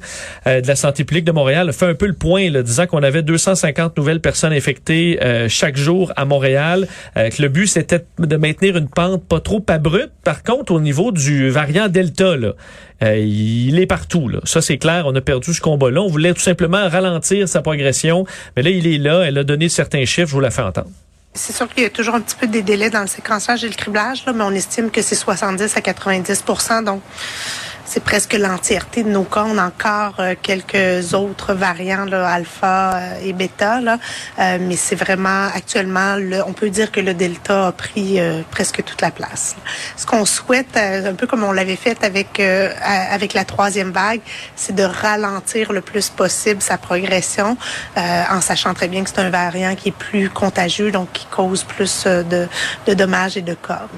euh, 0.46 0.60
de 0.60 0.68
la 0.68 0.76
santé 0.76 1.02
publique 1.02 1.24
de 1.24 1.32
Montréal 1.32 1.68
a 1.68 1.72
fait 1.72 1.86
un 1.86 1.94
peu 1.94 2.06
le 2.06 2.12
point, 2.12 2.48
là, 2.48 2.62
disant 2.62 2.86
qu'on 2.86 3.02
avait 3.02 3.22
250 3.22 3.55
nouvelles 3.96 4.20
personnes 4.20 4.52
infectées 4.52 5.18
euh, 5.22 5.48
chaque 5.48 5.76
jour 5.76 6.12
à 6.16 6.24
Montréal. 6.24 6.88
Euh, 7.16 7.30
le 7.38 7.48
but, 7.48 7.66
c'était 7.66 8.04
de 8.18 8.36
maintenir 8.36 8.76
une 8.76 8.88
pente 8.88 9.24
pas 9.24 9.40
trop 9.40 9.64
abrupte. 9.68 10.12
Par 10.24 10.42
contre, 10.42 10.72
au 10.72 10.80
niveau 10.80 11.12
du 11.12 11.50
variant 11.50 11.88
Delta, 11.88 12.34
euh, 13.02 13.16
il 13.16 13.78
est 13.78 13.86
partout. 13.86 14.30
Ça, 14.44 14.62
c'est 14.62 14.78
clair. 14.78 15.04
On 15.06 15.14
a 15.14 15.20
perdu 15.20 15.52
ce 15.52 15.60
combat-là. 15.60 16.00
On 16.00 16.08
voulait 16.08 16.34
tout 16.34 16.40
simplement 16.40 16.88
ralentir 16.88 17.48
sa 17.48 17.62
progression. 17.62 18.26
Mais 18.56 18.62
là, 18.62 18.70
il 18.70 18.86
est 18.86 18.98
là. 18.98 19.22
Elle 19.22 19.38
a 19.38 19.44
donné 19.44 19.68
certains 19.68 20.04
chiffres. 20.04 20.28
Je 20.28 20.34
vous 20.34 20.40
la 20.40 20.50
fais 20.50 20.62
entendre. 20.62 20.90
C'est 21.36 21.54
sûr 21.54 21.68
qu'il 21.68 21.82
y 21.82 21.86
a 21.86 21.90
toujours 21.90 22.14
un 22.14 22.22
petit 22.22 22.34
peu 22.34 22.46
des 22.46 22.62
délais 22.62 22.88
dans 22.88 23.02
le 23.02 23.06
séquençage 23.06 23.62
et 23.62 23.68
le 23.68 23.74
criblage, 23.74 24.24
mais 24.26 24.42
on 24.42 24.52
estime 24.52 24.90
que 24.90 25.02
c'est 25.02 25.14
70 25.14 25.76
à 25.76 25.80
90 25.82 26.44
donc 26.82 27.02
c'est 27.86 28.02
presque 28.02 28.34
l'entièreté 28.34 29.02
de 29.02 29.10
nos 29.10 29.24
cas. 29.24 29.44
On 29.46 29.58
a 29.58 29.66
encore 29.66 30.16
euh, 30.18 30.34
quelques 30.40 31.14
autres 31.14 31.54
variants, 31.54 32.04
là, 32.04 32.28
alpha 32.28 32.96
euh, 32.96 33.26
et 33.26 33.32
bêta, 33.32 33.80
là, 33.80 33.98
Euh, 34.38 34.58
mais 34.60 34.76
c'est 34.76 34.96
vraiment 34.96 35.46
actuellement, 35.54 36.16
le, 36.16 36.42
on 36.44 36.52
peut 36.52 36.70
dire 36.70 36.90
que 36.92 37.00
le 37.00 37.14
delta 37.14 37.68
a 37.68 37.72
pris 37.72 38.20
euh, 38.20 38.42
presque 38.50 38.82
toute 38.84 39.00
la 39.00 39.10
place. 39.10 39.56
Ce 39.96 40.04
qu'on 40.04 40.24
souhaite, 40.24 40.76
euh, 40.76 41.10
un 41.10 41.14
peu 41.14 41.26
comme 41.26 41.44
on 41.44 41.52
l'avait 41.52 41.76
fait 41.76 42.02
avec 42.04 42.40
euh, 42.40 42.70
avec 43.16 43.32
la 43.34 43.44
troisième 43.44 43.92
vague, 43.92 44.20
c'est 44.56 44.74
de 44.74 44.82
ralentir 44.82 45.72
le 45.72 45.80
plus 45.80 46.08
possible 46.10 46.60
sa 46.60 46.78
progression, 46.78 47.56
en 47.96 48.40
sachant 48.40 48.74
très 48.74 48.88
bien 48.88 49.02
que 49.04 49.10
c'est 49.10 49.20
un 49.20 49.30
variant 49.30 49.74
qui 49.74 49.88
est 49.88 49.98
plus 50.10 50.28
contagieux, 50.28 50.90
donc 50.90 51.08
qui 51.12 51.26
cause 51.26 51.64
plus 51.64 52.06
de, 52.06 52.48
de 52.86 52.94
dommages 52.94 53.36
et 53.36 53.42
de 53.42 53.54
cas. 53.54 53.88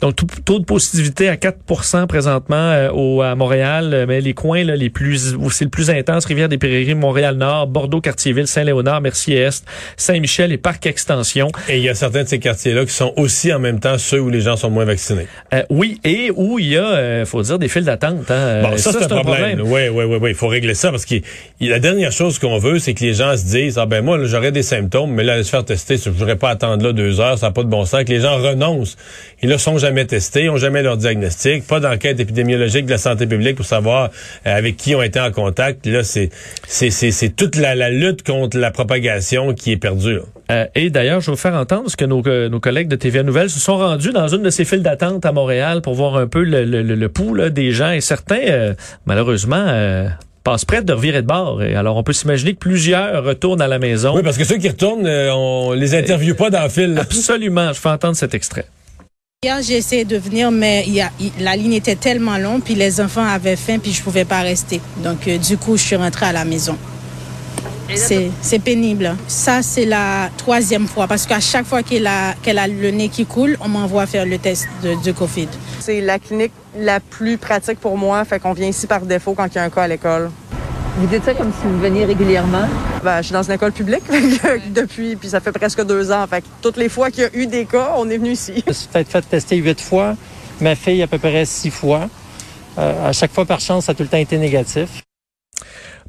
Donc, 0.00 0.16
taux 0.44 0.58
de 0.58 0.64
positivité 0.64 1.28
à 1.28 1.36
4% 1.36 2.06
présentement 2.06 2.56
euh, 2.56 2.90
au, 2.90 3.22
à 3.22 3.34
Montréal, 3.34 3.90
euh, 3.92 4.06
mais 4.08 4.20
les 4.20 4.34
coins 4.34 4.64
là, 4.64 4.76
les 4.76 4.90
plus 4.90 5.34
où 5.34 5.50
c'est 5.50 5.64
le 5.64 5.70
plus 5.70 5.90
intense, 5.90 6.24
Rivière-des-Prairies, 6.24 6.94
Montréal-Nord, 6.94 7.66
Bordeaux, 7.66 8.00
Cartierville, 8.00 8.46
Saint-Léonard, 8.46 9.00
Mercier-Est, 9.00 9.66
Saint-Michel 9.96 10.52
et 10.52 10.58
Parc 10.58 10.86
Extension. 10.86 11.48
Et 11.68 11.78
il 11.78 11.82
y 11.84 11.88
a 11.88 11.94
certains 11.94 12.24
de 12.24 12.28
ces 12.28 12.38
quartiers-là 12.38 12.84
qui 12.86 12.92
sont 12.92 13.12
aussi 13.16 13.52
en 13.52 13.58
même 13.58 13.78
temps 13.80 13.98
ceux 13.98 14.20
où 14.20 14.30
les 14.30 14.40
gens 14.40 14.56
sont 14.56 14.70
moins 14.70 14.84
vaccinés. 14.84 15.26
Euh, 15.52 15.62
oui, 15.68 16.00
et 16.04 16.30
où 16.34 16.58
il 16.58 16.68
y 16.68 16.76
a, 16.76 16.84
euh, 16.84 17.26
faut 17.26 17.42
dire, 17.42 17.58
des 17.58 17.68
files 17.68 17.84
d'attente. 17.84 18.30
Hein. 18.30 18.62
Bon, 18.62 18.72
Euh, 18.72 18.76
ça, 18.78 18.92
c'est 18.92 19.12
un 19.12 19.22
problème. 19.22 19.60
Oui, 19.62 19.88
oui, 19.88 20.04
oui, 20.04 20.18
oui. 20.20 20.30
Il 20.30 20.36
faut 20.36 20.48
régler 20.48 20.74
ça 20.74 20.90
parce 20.90 21.04
que 21.04 21.16
la 21.60 21.78
dernière 21.78 22.12
chose 22.12 22.38
qu'on 22.38 22.58
veut, 22.58 22.78
c'est 22.78 22.94
que 22.94 23.04
les 23.04 23.14
gens 23.14 23.36
se 23.36 23.44
disent, 23.44 23.76
ah 23.78 23.86
ben 23.86 24.02
moi, 24.02 24.18
j'aurais 24.24 24.52
des 24.52 24.62
symptômes, 24.62 25.12
mais 25.12 25.24
là, 25.24 25.34
aller 25.34 25.44
se 25.44 25.50
faire 25.50 25.64
tester, 25.64 25.96
je 25.98 26.08
ne 26.08 26.14
voudrais 26.14 26.36
pas 26.36 26.50
attendre 26.50 26.84
là 26.84 26.92
deux 26.92 27.20
heures, 27.20 27.38
ça 27.38 27.46
n'a 27.46 27.52
pas 27.52 27.62
de 27.62 27.68
bon 27.68 27.84
sens, 27.84 28.04
que 28.04 28.10
les 28.10 28.20
gens 28.20 28.36
renoncent. 28.38 28.96
Ils 29.42 29.48
ne 29.48 29.56
sont 29.56 29.78
jamais 29.78 29.89
testés, 30.06 30.42
ils 30.42 30.46
n'ont 30.46 30.56
jamais 30.56 30.82
leur 30.82 30.96
diagnostic, 30.96 31.66
pas 31.66 31.80
d'enquête 31.80 32.18
épidémiologique 32.20 32.86
de 32.86 32.90
la 32.90 32.98
santé 32.98 33.26
publique 33.26 33.56
pour 33.56 33.66
savoir 33.66 34.10
euh, 34.46 34.56
avec 34.56 34.76
qui 34.76 34.94
ont 34.94 35.02
été 35.02 35.20
en 35.20 35.30
contact. 35.30 35.86
Là, 35.86 36.02
c'est 36.02 36.30
c'est 36.66 36.90
c'est 36.90 37.10
c'est 37.10 37.30
toute 37.30 37.56
la, 37.56 37.74
la 37.74 37.90
lutte 37.90 38.22
contre 38.22 38.58
la 38.58 38.70
propagation 38.70 39.54
qui 39.54 39.72
est 39.72 39.76
perdue. 39.76 40.20
Euh, 40.50 40.66
et 40.74 40.90
d'ailleurs, 40.90 41.20
je 41.20 41.26
vais 41.26 41.32
vous 41.32 41.38
faire 41.38 41.54
entendre 41.54 41.88
ce 41.90 41.96
que 41.96 42.04
nos, 42.04 42.22
euh, 42.26 42.48
nos 42.48 42.60
collègues 42.60 42.88
de 42.88 42.96
TVA 42.96 43.22
Nouvelles 43.22 43.50
se 43.50 43.60
sont 43.60 43.76
rendus 43.76 44.12
dans 44.12 44.26
une 44.28 44.42
de 44.42 44.50
ces 44.50 44.64
files 44.64 44.82
d'attente 44.82 45.24
à 45.24 45.32
Montréal 45.32 45.80
pour 45.80 45.94
voir 45.94 46.16
un 46.16 46.26
peu 46.26 46.42
le, 46.42 46.64
le, 46.64 46.82
le, 46.82 46.94
le 46.94 47.08
pouls 47.08 47.34
là, 47.34 47.50
des 47.50 47.70
gens. 47.70 47.92
Et 47.92 48.00
certains, 48.00 48.40
euh, 48.48 48.74
malheureusement, 49.06 49.64
euh, 49.68 50.08
passent 50.42 50.64
près 50.64 50.82
de 50.82 50.92
revirer 50.92 51.22
de 51.22 51.26
bord. 51.26 51.62
Et 51.62 51.76
alors, 51.76 51.96
on 51.96 52.02
peut 52.02 52.12
s'imaginer 52.12 52.54
que 52.54 52.58
plusieurs 52.58 53.22
retournent 53.22 53.62
à 53.62 53.68
la 53.68 53.78
maison. 53.78 54.12
Oui, 54.16 54.22
parce 54.24 54.38
que 54.38 54.44
ceux 54.44 54.56
qui 54.56 54.68
retournent, 54.68 55.06
on 55.06 55.72
les 55.72 55.94
interviewe 55.94 56.34
pas 56.34 56.50
dans 56.50 56.62
le 56.62 56.68
fil. 56.68 56.98
Absolument. 56.98 57.72
Je 57.72 57.78
fais 57.78 57.90
entendre 57.90 58.16
cet 58.16 58.34
extrait. 58.34 58.64
Hier, 59.42 59.62
j'ai 59.62 59.78
essayé 59.78 60.04
de 60.04 60.18
venir, 60.18 60.50
mais 60.50 60.84
y 60.86 61.00
a- 61.00 61.10
la 61.38 61.56
ligne 61.56 61.72
était 61.72 61.96
tellement 61.96 62.36
longue, 62.36 62.60
puis 62.62 62.74
les 62.74 63.00
enfants 63.00 63.24
avaient 63.24 63.56
faim, 63.56 63.78
puis 63.78 63.90
je 63.90 64.02
pouvais 64.02 64.26
pas 64.26 64.40
rester. 64.42 64.82
Donc, 65.02 65.26
euh, 65.26 65.38
du 65.38 65.56
coup, 65.56 65.78
je 65.78 65.82
suis 65.82 65.96
rentrée 65.96 66.26
à 66.26 66.32
la 66.32 66.44
maison. 66.44 66.76
C'est 67.94 68.30
c'est 68.42 68.58
pénible. 68.58 69.16
Ça, 69.28 69.62
c'est 69.62 69.86
la 69.86 70.28
troisième 70.36 70.86
fois, 70.86 71.06
parce 71.06 71.24
qu'à 71.24 71.40
chaque 71.40 71.64
fois 71.64 71.82
qu'elle 71.82 72.06
a, 72.06 72.34
qu'elle 72.42 72.58
a 72.58 72.68
le 72.68 72.90
nez 72.90 73.08
qui 73.08 73.24
coule, 73.24 73.56
on 73.62 73.68
m'envoie 73.68 74.04
faire 74.04 74.26
le 74.26 74.36
test 74.36 74.68
de, 74.82 74.94
de 75.02 75.10
COVID. 75.10 75.48
C'est 75.80 76.02
la 76.02 76.18
clinique 76.18 76.52
la 76.78 77.00
plus 77.00 77.38
pratique 77.38 77.80
pour 77.80 77.96
moi, 77.96 78.22
fait 78.26 78.40
qu'on 78.40 78.52
vient 78.52 78.68
ici 78.68 78.86
par 78.86 79.00
défaut 79.06 79.32
quand 79.32 79.46
il 79.46 79.54
y 79.54 79.58
a 79.58 79.62
un 79.64 79.70
cas 79.70 79.84
à 79.84 79.88
l'école. 79.88 80.30
Vous 81.00 81.06
dites 81.06 81.24
ça 81.24 81.32
comme 81.32 81.50
si 81.50 81.66
vous 81.66 81.80
veniez 81.80 82.04
régulièrement? 82.04 82.68
Ben, 83.02 83.22
je 83.22 83.28
suis 83.28 83.32
dans 83.32 83.42
une 83.42 83.52
école 83.52 83.72
publique 83.72 84.02
depuis, 84.74 85.16
puis 85.16 85.30
ça 85.30 85.40
fait 85.40 85.50
presque 85.50 85.82
deux 85.86 86.12
ans. 86.12 86.26
Fait 86.26 86.42
que 86.42 86.46
toutes 86.60 86.76
les 86.76 86.90
fois 86.90 87.10
qu'il 87.10 87.22
y 87.22 87.26
a 87.26 87.34
eu 87.34 87.46
des 87.46 87.64
cas, 87.64 87.94
on 87.96 88.10
est 88.10 88.18
venu 88.18 88.32
ici. 88.32 88.62
Je 88.66 88.68
me 88.68 88.74
suis 88.74 88.86
peut-être 88.86 89.08
fait 89.08 89.22
tester 89.22 89.56
huit 89.56 89.80
fois. 89.80 90.14
Ma 90.60 90.74
fille, 90.74 91.02
à 91.02 91.06
peu 91.06 91.16
près 91.16 91.46
six 91.46 91.70
fois. 91.70 92.10
Euh, 92.76 93.08
à 93.08 93.12
chaque 93.12 93.32
fois, 93.32 93.46
par 93.46 93.60
chance, 93.60 93.86
ça 93.86 93.92
a 93.92 93.94
tout 93.94 94.02
le 94.02 94.10
temps 94.10 94.18
été 94.18 94.36
négatif. 94.36 95.02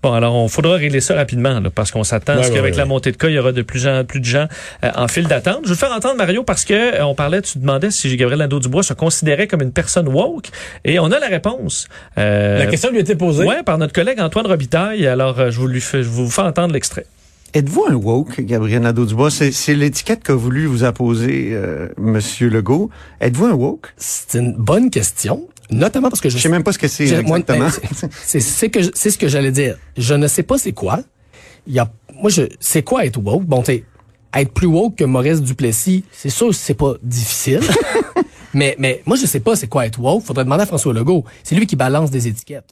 Bon, 0.03 0.13
alors, 0.13 0.33
on 0.33 0.47
faudra 0.47 0.77
régler 0.77 0.99
ça 0.99 1.13
rapidement, 1.13 1.59
là, 1.59 1.69
parce 1.69 1.91
qu'on 1.91 2.03
s'attend 2.03 2.33
à 2.33 2.43
ce 2.43 2.51
qu'avec 2.51 2.73
ouais, 2.73 2.77
la 2.79 2.85
montée 2.85 3.11
de 3.11 3.17
cas, 3.17 3.27
il 3.27 3.35
y 3.35 3.39
aura 3.39 3.51
de 3.51 3.61
plus 3.61 3.85
en 3.85 4.03
plus 4.03 4.19
de 4.19 4.25
gens 4.25 4.47
euh, 4.83 4.89
en 4.95 5.07
file 5.07 5.27
d'attente. 5.27 5.59
Je 5.63 5.69
vais 5.69 5.75
te 5.75 5.79
faire 5.79 5.91
entendre, 5.91 6.15
Mario, 6.17 6.43
parce 6.43 6.65
que 6.65 6.73
euh, 6.73 7.05
on 7.05 7.13
parlait, 7.13 7.41
tu 7.43 7.59
demandais 7.59 7.91
si 7.91 8.15
Gabriel 8.17 8.39
Nadeau-Dubois 8.39 8.81
se 8.81 8.93
considérait 8.93 9.45
comme 9.45 9.61
une 9.61 9.71
personne 9.71 10.07
woke, 10.07 10.49
et 10.85 10.97
on 10.99 11.11
a 11.11 11.19
la 11.19 11.27
réponse. 11.27 11.87
Euh, 12.17 12.57
La 12.57 12.65
question 12.65 12.89
lui 12.89 12.97
a 12.97 13.01
été 13.01 13.15
posée. 13.15 13.45
Ouais, 13.45 13.61
par 13.63 13.77
notre 13.77 13.93
collègue 13.93 14.19
Antoine 14.19 14.47
Robitaille. 14.47 15.05
Alors, 15.05 15.39
euh, 15.39 15.51
je 15.51 15.59
vous, 15.59 15.67
lui 15.67 15.81
fais, 15.81 16.01
je 16.01 16.09
vous 16.09 16.29
fais 16.29 16.41
entendre 16.41 16.73
l'extrait. 16.73 17.05
Êtes-vous 17.53 17.85
un 17.89 17.95
woke, 17.95 18.39
Gabriel 18.39 18.81
Nadeau-Dubois? 18.81 19.29
C'est, 19.29 19.51
c'est 19.51 19.75
l'étiquette 19.75 20.23
qu'a 20.23 20.33
voulu 20.33 20.67
vous 20.67 20.85
apposer 20.85 21.49
euh, 21.51 21.89
Monsieur 21.97 22.49
Legault. 22.49 22.89
Êtes-vous 23.19 23.45
un 23.45 23.53
woke? 23.53 23.93
C'est 23.97 24.39
une 24.39 24.53
bonne 24.53 24.89
question, 24.89 25.43
notamment 25.71 26.09
parce 26.09 26.21
que 26.21 26.29
je, 26.29 26.37
Je 26.37 26.41
sais 26.43 26.49
même 26.49 26.63
pas 26.63 26.71
ce 26.73 26.79
que 26.79 26.87
c'est 26.87 27.07
exactement. 27.07 27.69
c'est- 27.93 28.11
c'est 28.11 28.39
c'est 28.39 28.71
c'est 28.95 29.09
ce 29.11 29.17
que 29.17 29.27
j'allais 29.27 29.51
dire. 29.51 29.77
Je 29.97 30.13
ne 30.13 30.27
sais 30.27 30.43
pas 30.43 30.57
c'est 30.57 30.73
quoi. 30.73 30.99
Il 31.67 31.73
y 31.73 31.79
a 31.79 31.89
moi 32.13 32.29
je 32.29 32.43
c'est 32.59 32.83
quoi 32.83 33.05
être 33.05 33.17
woke? 33.17 33.43
Bon 33.45 33.61
tu 33.61 33.67
sais, 33.73 33.83
être 34.35 34.51
plus 34.53 34.67
woke 34.67 34.95
que 34.97 35.03
Maurice 35.03 35.41
Duplessis, 35.41 36.03
c'est 36.11 36.29
sûr 36.29 36.47
que 36.49 36.53
c'est 36.53 36.73
pas 36.75 36.93
difficile. 37.03 37.61
mais 38.53 38.75
mais 38.79 39.01
moi 39.05 39.15
je 39.17 39.25
sais 39.25 39.39
pas 39.39 39.55
c'est 39.55 39.67
quoi 39.67 39.85
être 39.85 39.99
woke, 39.99 40.23
faudrait 40.23 40.43
demander 40.43 40.63
à 40.63 40.65
François 40.65 40.93
Legault. 40.93 41.25
C'est 41.43 41.55
lui 41.55 41.65
qui 41.67 41.75
balance 41.75 42.11
des 42.11 42.27
étiquettes. 42.27 42.69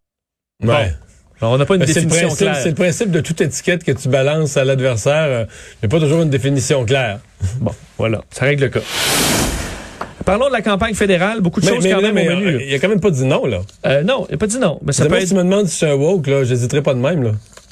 Ouais. 0.63 0.93
Alors, 1.41 1.53
on 1.53 1.57
n'a 1.57 1.65
pas 1.65 1.75
une 1.75 1.79
Ben, 1.79 1.87
c'est 1.87 2.01
le 2.01 2.07
définition 2.07 2.27
principe- 2.27 2.37
claire. 2.47 2.61
C'est 2.61 2.69
le 2.69 2.75
principe 2.75 3.11
de 3.11 3.21
toute 3.21 3.39
étiquette 3.39 3.85
que 3.85 3.93
tu 3.93 4.09
balances 4.09 4.57
à 4.57 4.65
l'adversaire. 4.65 5.23
euh, 5.23 5.45
Il 5.75 5.77
n'y 5.83 5.85
a 5.85 5.89
pas 5.97 6.01
toujours 6.01 6.21
une 6.21 6.29
définition 6.29 6.83
claire. 6.83 7.21
Bon, 7.61 7.71
voilà, 7.97 8.21
ça 8.29 8.43
règle 8.43 8.63
le 8.65 8.69
cas. 8.69 8.81
Parlons 10.29 10.47
de 10.47 10.53
la 10.53 10.61
campagne 10.61 10.93
fédérale. 10.93 11.41
Beaucoup 11.41 11.59
de 11.59 11.65
Mais- 11.65 11.73
choses 11.73 11.83
mais- 11.83 11.91
quand 11.91 12.01
même 12.01 12.13
mais, 12.13 12.27
au 12.27 12.31
euh, 12.31 12.35
menu. 12.35 12.63
Il 12.67 12.73
a 12.73 12.77
quand 12.79 12.87
même 12.89 12.99
pas 12.99 13.09
dit 13.09 13.25
non, 13.25 13.45
là. 13.47 13.61
Euh, 13.87 14.03
non, 14.03 14.25
il 14.29 14.33
n'a 14.33 14.37
pas 14.37 14.45
dit 14.47 14.59
non. 14.59 14.79
Mais 14.85 14.91
ça 14.93 15.05
peut 15.07 15.15
si 15.17 15.23
être... 15.23 15.29
tu 15.29 15.35
me 15.35 15.43
demandes 15.43 15.65
si 15.65 15.71
je 15.71 15.77
suis 15.77 15.85
un 15.87 15.95
woke, 15.95 16.27
là, 16.27 16.43
j'hésiterai 16.43 16.83
pas 16.83 16.93
de 16.93 16.99
même, 16.99 17.23
là. 17.23 17.31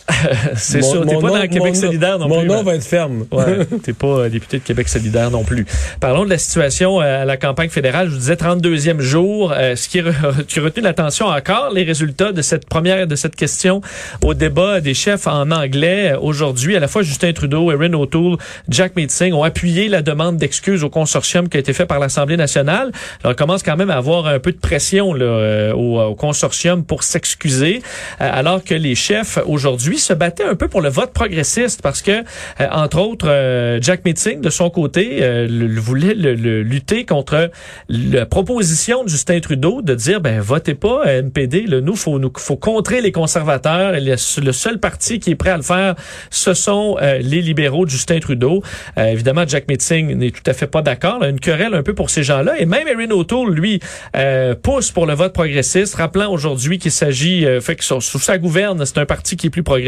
C'est 0.56 0.80
Mon- 0.82 0.92
sûr, 0.92 1.06
t'es 1.06 1.14
mon 1.16 1.22
pas 1.22 1.28
nom- 1.28 1.34
dans 1.36 1.42
le 1.42 1.48
Québec 1.48 1.74
mon- 1.76 1.82
solidaire 1.82 2.18
non 2.20 2.28
mon 2.30 2.40
plus. 2.40 2.48
nom 2.48 2.56
là. 2.56 2.64
va 2.64 2.76
être 2.76 2.84
ferme. 2.84 3.26
Ouais, 3.32 3.66
t'es 3.84 3.94
pas 3.94 4.08
euh, 4.08 4.30
député 4.30 4.60
de 4.60 4.64
Québec 4.64 4.88
solidaire 4.88 5.30
non 5.32 5.44
plus. 5.44 5.66
Parlons 6.00 6.24
de 6.24 6.30
la 6.30 6.38
situation 6.38 7.02
euh, 7.02 7.24
à 7.24 7.26
la 7.26 7.36
campagne 7.38 7.70
fédérale. 7.70 8.08
Je 8.08 8.14
vous 8.14 8.20
disais 8.20 8.36
32e 8.36 9.00
jour. 9.02 9.54
Euh, 9.56 9.76
ce 9.76 9.90
qui, 9.90 10.00
re- 10.02 10.46
qui 10.48 10.60
a 10.60 10.62
retenu 10.64 10.82
l'attention 10.84 11.28
encore, 11.28 11.72
les 11.74 11.84
résultats 11.84 12.32
de 12.32 12.42
cette 12.42 12.68
première, 12.70 13.06
de 13.08 13.16
cette 13.16 13.36
question 13.36 13.82
au 14.24 14.34
débat 14.34 14.80
des 14.82 14.94
chefs 14.94 15.28
en 15.28 15.52
anglais. 15.52 16.14
Aujourd'hui, 16.22 16.76
à 16.76 16.80
la 16.80 16.88
fois 16.88 17.02
Justin 17.04 17.34
Trudeau, 17.34 17.70
Erin 17.72 17.94
O'Toole, 17.94 18.38
Jack 18.70 18.96
Meeting 18.96 19.34
ont 19.34 19.44
appuyé 19.44 19.90
la 19.90 20.02
demande 20.02 20.38
d'excuses 20.38 20.84
au 20.84 20.90
consortium 20.90 21.50
qui 21.50 21.58
a 21.58 21.60
été 21.60 21.74
fait 21.74 21.86
par 21.86 22.00
l'Assemblée 22.00 22.38
nationale. 22.38 22.92
Alors, 23.24 23.34
on 23.34 23.36
commence 23.36 23.62
quand 23.62 23.76
même 23.76 23.90
à 23.90 23.96
avoir 23.98 24.28
un 24.28 24.40
peu 24.40 24.52
de 24.54 24.58
pression 24.58 25.14
là, 25.14 25.74
au, 25.76 26.00
au 26.00 26.16
consortium 26.16 26.84
pour 26.86 27.04
s'excuser, 27.04 27.82
alors 28.20 28.64
que 28.64 28.74
les 28.74 28.96
chefs 28.96 29.38
aujourd'hui 29.46 29.97
se 30.00 30.14
battaient 30.14 30.44
un 30.44 30.56
peu 30.56 30.68
pour 30.68 30.82
le 30.82 30.90
vote 30.90 31.12
progressiste 31.14 31.82
parce 31.82 32.02
que, 32.02 32.12
euh, 32.12 32.68
entre 32.72 33.00
autres, 33.00 33.28
euh, 33.30 33.80
Jack 33.82 34.06
Meeting, 34.06 34.42
de 34.42 34.50
son 34.50 34.70
côté, 34.70 35.20
euh, 35.22 35.48
le- 35.48 35.68
le- 35.68 35.80
voulait 35.82 36.14
le- 36.14 36.36
le- 36.36 36.62
lutter 36.64 37.06
contre 37.06 37.50
la 37.90 38.26
proposition 38.26 39.04
de 39.04 39.10
Justin 39.10 39.40
Trudeau 39.40 39.82
de 39.82 39.94
dire, 39.96 40.22
ben 40.22 40.40
votez 40.40 40.74
pas 40.76 41.04
à 41.06 41.12
NPD, 41.14 41.66
là, 41.68 41.82
nous, 41.82 41.96
faut 41.96 42.20
nous 42.20 42.32
faut 42.38 42.56
contrer 42.58 43.02
les 43.02 43.12
conservateurs. 43.12 43.96
Et 43.96 44.02
le, 44.02 44.16
le 44.44 44.52
seul 44.52 44.80
parti 44.80 45.20
qui 45.20 45.32
est 45.32 45.36
prêt 45.36 45.50
à 45.52 45.58
le 45.58 45.64
faire, 45.64 45.96
ce 46.30 46.54
sont 46.54 46.98
euh, 47.02 47.20
les 47.20 47.42
libéraux 47.42 47.86
de 47.86 47.90
Justin 47.90 48.20
Trudeau. 48.20 48.62
Euh, 48.98 49.06
évidemment, 49.06 49.44
Jack 49.48 49.68
Meeting 49.68 50.14
n'est 50.16 50.32
tout 50.32 50.44
à 50.46 50.54
fait 50.54 50.68
pas 50.68 50.82
d'accord. 50.82 51.24
Une 51.24 51.40
querelle 51.40 51.74
un 51.74 51.84
peu 51.84 51.94
pour 51.94 52.10
ces 52.10 52.24
gens-là. 52.24 52.60
Et 52.60 52.66
même 52.66 52.88
Erin 52.88 53.10
O'Toole, 53.12 53.54
lui, 53.54 53.80
euh, 54.16 54.56
pousse 54.56 54.92
pour 54.92 55.06
le 55.06 55.14
vote 55.14 55.34
progressiste, 55.34 55.96
rappelant 55.96 56.32
aujourd'hui 56.32 56.78
qu'il 56.80 56.92
s'agit, 56.92 57.46
euh, 57.46 57.62
fait 57.62 57.76
que 57.76 57.84
sous 57.84 58.20
sa 58.20 58.38
gouverne, 58.38 58.86
c'est 58.86 58.98
un 58.98 59.06
parti 59.06 59.36
qui 59.38 59.48
est 59.48 59.50
plus 59.50 59.64
progressiste, 59.64 59.87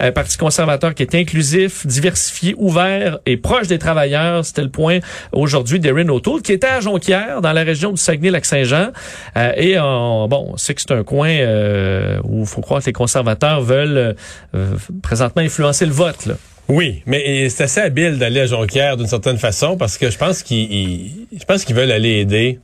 un 0.00 0.12
parti 0.12 0.36
conservateur 0.36 0.94
qui 0.94 1.02
est 1.02 1.14
inclusif, 1.14 1.86
diversifié, 1.86 2.54
ouvert 2.56 3.18
et 3.26 3.36
proche 3.36 3.66
des 3.66 3.78
travailleurs. 3.78 4.44
C'était 4.44 4.62
le 4.62 4.70
point 4.70 4.98
aujourd'hui 5.32 5.80
d'Erin 5.80 6.08
O'Toole, 6.08 6.42
qui 6.42 6.52
était 6.52 6.66
à 6.66 6.80
Jonquière, 6.80 7.40
dans 7.40 7.52
la 7.52 7.62
région 7.62 7.90
du 7.90 8.00
Saguenay-Lac-Saint-Jean. 8.00 8.88
Euh, 9.36 9.52
et 9.56 9.78
on, 9.78 10.28
bon, 10.28 10.52
on 10.52 10.56
que 10.74 10.80
c'est 10.80 10.92
un 10.92 11.04
coin 11.04 11.28
euh, 11.28 12.18
où 12.24 12.40
il 12.40 12.46
faut 12.46 12.60
croire 12.60 12.80
que 12.80 12.86
les 12.86 12.92
conservateurs 12.92 13.60
veulent 13.60 14.14
euh, 14.54 14.76
présentement 15.02 15.42
influencer 15.42 15.86
le 15.86 15.92
vote. 15.92 16.28
Oui, 16.68 17.02
mais 17.06 17.48
c'est 17.48 17.64
assez 17.64 17.80
habile 17.80 18.18
d'aller 18.18 18.40
à 18.40 18.46
Jonquière 18.46 18.96
d'une 18.96 19.06
certaine 19.06 19.38
façon 19.38 19.76
parce 19.76 19.96
que 19.96 20.10
je 20.10 20.18
pense 20.18 20.42
qu'ils 20.42 21.74
veulent 21.74 21.90
aller 21.90 22.18
aider 22.18 22.60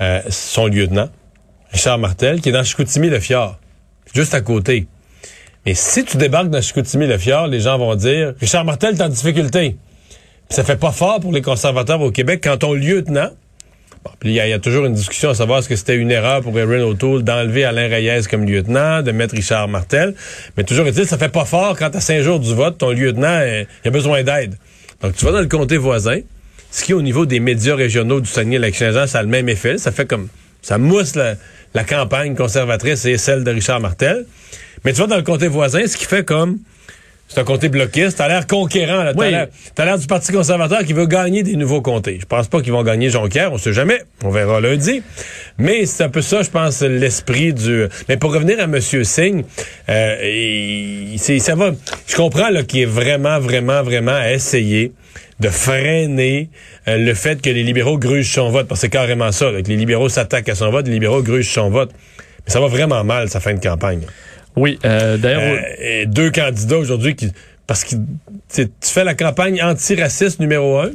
euh, 0.00 0.20
son 0.28 0.66
lieutenant, 0.66 1.08
Richard 1.72 1.98
Martel, 1.98 2.40
qui 2.40 2.50
est 2.50 2.52
dans 2.52 2.64
Chicoutimi-le-Fjord, 2.64 3.58
juste 4.14 4.34
à 4.34 4.40
côté. 4.42 4.86
Mais 5.66 5.74
si 5.74 6.04
tu 6.04 6.16
débarques 6.16 6.48
dans 6.48 6.60
Chicoutimi-le-Fjord, 6.62 7.48
les 7.48 7.60
gens 7.60 7.78
vont 7.78 7.94
dire 7.94 8.34
Richard 8.40 8.64
Martel 8.64 8.94
est 8.94 9.02
en 9.02 9.08
difficulté. 9.08 9.76
Puis 10.48 10.56
ça 10.56 10.64
fait 10.64 10.76
pas 10.78 10.90
fort 10.92 11.20
pour 11.20 11.32
les 11.32 11.42
conservateurs 11.42 12.00
au 12.00 12.10
Québec 12.10 12.40
quand 12.42 12.56
ton 12.58 12.72
lieutenant 12.74 13.30
Bon, 14.02 14.10
il 14.24 14.30
y, 14.32 14.40
a- 14.40 14.58
toujours 14.58 14.86
une 14.86 14.94
discussion 14.94 15.28
à 15.28 15.34
savoir 15.34 15.58
est-ce 15.58 15.68
que 15.68 15.76
c'était 15.76 15.96
une 15.96 16.10
erreur 16.10 16.40
pour 16.40 16.58
Erin 16.58 16.80
O'Toole 16.84 17.22
d'enlever 17.22 17.64
Alain 17.64 17.86
Reyes 17.86 18.22
comme 18.30 18.46
lieutenant, 18.46 19.02
de 19.02 19.12
mettre 19.12 19.34
Richard 19.34 19.68
Martel. 19.68 20.14
Mais 20.56 20.64
toujours 20.64 20.86
est-il, 20.86 21.04
ça 21.06 21.18
fait 21.18 21.28
pas 21.28 21.44
fort 21.44 21.76
quand 21.78 21.94
à 21.94 22.00
cinq 22.00 22.22
jours 22.22 22.40
du 22.40 22.54
vote, 22.54 22.78
ton 22.78 22.92
lieutenant 22.92 23.28
euh, 23.28 23.64
il 23.84 23.88
a 23.88 23.90
besoin 23.90 24.22
d'aide. 24.22 24.54
Donc 25.02 25.14
tu 25.16 25.26
vas 25.26 25.32
dans 25.32 25.40
le 25.40 25.48
comté 25.48 25.76
voisin, 25.76 26.20
ce 26.70 26.82
qui 26.82 26.94
au 26.94 27.02
niveau 27.02 27.26
des 27.26 27.40
médias 27.40 27.74
régionaux 27.74 28.22
du 28.22 28.30
Saguenay-Lac-Saint-Jean, 28.30 29.06
ça 29.06 29.18
a 29.18 29.22
le 29.22 29.28
même 29.28 29.50
effet. 29.50 29.76
Ça 29.76 29.92
fait 29.92 30.06
comme 30.06 30.28
ça 30.62 30.78
mousse 30.78 31.14
la 31.74 31.84
campagne 31.84 32.34
conservatrice 32.34 33.04
et 33.04 33.18
celle 33.18 33.44
de 33.44 33.50
Richard 33.50 33.80
Martel. 33.80 34.24
Mais 34.84 34.92
tu 34.92 35.00
vas 35.00 35.06
dans 35.06 35.16
le 35.16 35.22
comté 35.22 35.48
voisin, 35.48 35.86
ce 35.86 35.96
qui 35.96 36.04
fait 36.04 36.24
comme 36.24 36.58
c'est 37.32 37.38
un 37.38 37.44
comté 37.44 37.68
bloquiste. 37.68 38.18
T'as 38.18 38.26
l'air 38.26 38.44
conquérant. 38.48 39.04
là. 39.04 39.14
T'as 39.14 39.20
Oui. 39.20 39.30
l'air- 39.86 39.98
du 39.98 40.06
Parti 40.08 40.32
conservateur 40.32 40.84
qui 40.84 40.92
veut 40.94 41.06
gagner 41.06 41.44
des 41.44 41.54
nouveaux 41.54 41.80
comtés. 41.80 42.18
Je 42.20 42.26
pense 42.26 42.48
pas 42.48 42.60
qu'ils 42.60 42.72
vont 42.72 42.82
gagner 42.82 43.08
Jonquière. 43.08 43.52
On 43.52 43.58
sait 43.58 43.72
jamais. 43.72 44.02
On 44.24 44.30
verra 44.30 44.60
lundi. 44.60 45.00
Mais 45.56 45.86
c'est 45.86 46.02
un 46.02 46.08
peu 46.08 46.22
ça, 46.22 46.42
je 46.42 46.50
pense, 46.50 46.80
l'esprit 46.82 47.52
du... 47.52 47.84
Mais 48.08 48.16
pour 48.16 48.34
revenir 48.34 48.58
à 48.58 48.64
M. 48.64 48.80
Singh, 48.80 49.44
euh, 49.88 50.16
il- 50.24 51.18
c'est- 51.20 51.38
ça 51.38 51.54
va... 51.54 51.70
Je 52.08 52.16
comprends 52.16 52.50
là, 52.50 52.64
qu'il 52.64 52.80
est 52.80 52.84
vraiment, 52.84 53.38
vraiment, 53.38 53.84
vraiment 53.84 54.10
à 54.16 54.32
essayer 54.32 54.90
de 55.38 55.48
freiner 55.50 56.50
euh, 56.88 56.96
le 56.98 57.14
fait 57.14 57.40
que 57.40 57.48
les 57.48 57.62
libéraux 57.62 57.96
grugent 57.96 58.32
son 58.32 58.50
vote. 58.50 58.66
Parce 58.66 58.80
que 58.80 58.86
c'est 58.86 58.90
carrément 58.90 59.30
ça. 59.30 59.52
là, 59.52 59.62
que 59.62 59.68
les 59.68 59.76
libéraux 59.76 60.08
s'attaquent 60.08 60.48
à 60.48 60.56
son 60.56 60.72
vote, 60.72 60.86
les 60.88 60.94
libéraux 60.94 61.22
grugent 61.22 61.52
son 61.52 61.70
vote. 61.70 61.92
Mais 62.44 62.52
ça 62.52 62.58
va 62.58 62.66
vraiment 62.66 63.04
mal, 63.04 63.28
sa 63.28 63.38
fin 63.38 63.54
de 63.54 63.60
campagne. 63.60 64.00
Oui, 64.56 64.78
euh, 64.84 65.16
d'ailleurs... 65.16 65.62
Euh, 65.80 66.04
deux 66.06 66.30
candidats 66.30 66.78
aujourd'hui 66.78 67.14
qui. 67.14 67.32
Parce 67.66 67.84
que 67.84 67.94
tu 68.52 68.68
fais 68.82 69.04
la 69.04 69.14
campagne 69.14 69.62
antiraciste 69.62 70.40
numéro 70.40 70.78
un. 70.78 70.90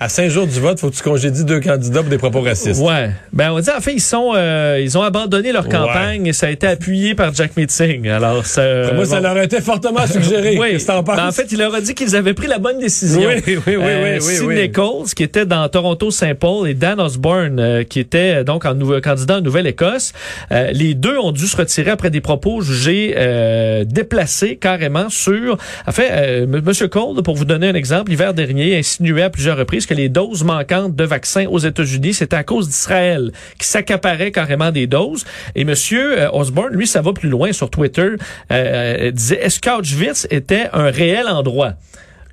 À 0.00 0.08
cinq 0.08 0.28
jours 0.28 0.46
du 0.46 0.60
vote, 0.60 0.78
faut 0.78 0.90
que 0.90 0.94
tu 0.94 1.02
congédies 1.02 1.44
deux 1.44 1.58
candidats 1.58 2.02
pour 2.02 2.08
des 2.08 2.18
propos 2.18 2.40
racistes. 2.40 2.80
Ouais. 2.80 3.10
Ben, 3.32 3.50
on 3.50 3.58
dit, 3.58 3.68
en 3.76 3.80
fait, 3.80 3.94
ils 3.94 4.00
sont, 4.00 4.30
euh, 4.36 4.78
ils 4.80 4.96
ont 4.96 5.02
abandonné 5.02 5.50
leur 5.50 5.68
campagne 5.68 6.24
et 6.28 6.32
ça 6.32 6.46
a 6.46 6.50
été 6.50 6.68
appuyé 6.68 7.16
par 7.16 7.34
Jack 7.34 7.56
Meeting. 7.56 8.08
Alors, 8.08 8.46
ça, 8.46 8.62
Après 8.62 8.94
moi, 8.94 9.06
ça 9.06 9.16
bon. 9.16 9.22
leur 9.24 9.36
a 9.38 9.42
été 9.42 9.60
fortement 9.60 10.06
suggéré. 10.06 10.56
Oui. 10.58 10.70
Qu'est-ce 10.72 10.86
que 10.86 10.92
t'en 10.92 11.02
penses? 11.02 11.16
Ben, 11.16 11.26
en 11.26 11.32
fait, 11.32 11.50
il 11.50 11.58
leur 11.58 11.74
a 11.74 11.80
dit 11.80 11.94
qu'ils 11.94 12.14
avaient 12.14 12.32
pris 12.32 12.46
la 12.46 12.58
bonne 12.58 12.78
décision. 12.78 13.22
Oui, 13.26 13.42
oui, 13.44 13.58
oui, 13.66 13.76
oui, 13.76 13.84
oui, 14.14 14.20
Sidney 14.20 14.62
oui. 14.62 14.72
Coles, 14.72 15.06
qui 15.16 15.24
était 15.24 15.46
dans 15.46 15.68
Toronto-Saint-Paul, 15.68 16.68
et 16.68 16.74
Dan 16.74 17.00
Osborne, 17.00 17.58
euh, 17.58 17.82
qui 17.82 17.98
était 17.98 18.36
euh, 18.36 18.44
donc 18.44 18.66
en 18.66 18.74
nouveau 18.74 19.00
candidat 19.00 19.38
en 19.38 19.40
Nouvelle-Écosse. 19.40 20.12
Euh, 20.52 20.70
les 20.72 20.94
deux 20.94 21.18
ont 21.18 21.32
dû 21.32 21.46
se 21.48 21.56
retirer 21.56 21.90
après 21.90 22.10
des 22.10 22.20
propos 22.20 22.60
jugés 22.60 23.14
euh, 23.16 23.84
déplacés 23.84 24.56
carrément 24.56 25.08
sur... 25.10 25.58
En 25.86 25.92
fait, 25.92 26.08
euh, 26.12 26.44
M. 26.44 26.62
Monsieur 26.64 26.86
Cole, 26.86 27.20
pour 27.24 27.34
vous 27.34 27.44
donner 27.44 27.68
un 27.68 27.74
exemple, 27.74 28.10
l'hiver 28.10 28.32
dernier, 28.32 28.78
insinuait 28.78 29.22
à 29.24 29.30
plusieurs 29.30 29.56
reprises 29.56 29.87
que 29.88 29.94
les 29.94 30.08
doses 30.08 30.44
manquantes 30.44 30.94
de 30.94 31.04
vaccins 31.04 31.46
aux 31.46 31.58
États-Unis, 31.58 32.14
c'était 32.14 32.36
à 32.36 32.44
cause 32.44 32.68
d'Israël, 32.68 33.32
qui 33.58 33.66
s'accaparait 33.66 34.30
carrément 34.30 34.70
des 34.70 34.86
doses. 34.86 35.24
Et 35.54 35.64
Monsieur 35.64 36.20
euh, 36.20 36.30
Osborne, 36.32 36.74
lui, 36.74 36.86
ça 36.86 37.00
va 37.00 37.12
plus 37.12 37.28
loin 37.30 37.52
sur 37.52 37.70
Twitter, 37.70 38.02
euh, 38.02 38.16
euh, 38.50 39.10
disait 39.10 39.40
est-ce 39.42 39.60
qu'Auschwitz 39.60 40.26
était 40.30 40.68
un 40.72 40.90
réel 40.90 41.26
endroit? 41.26 41.72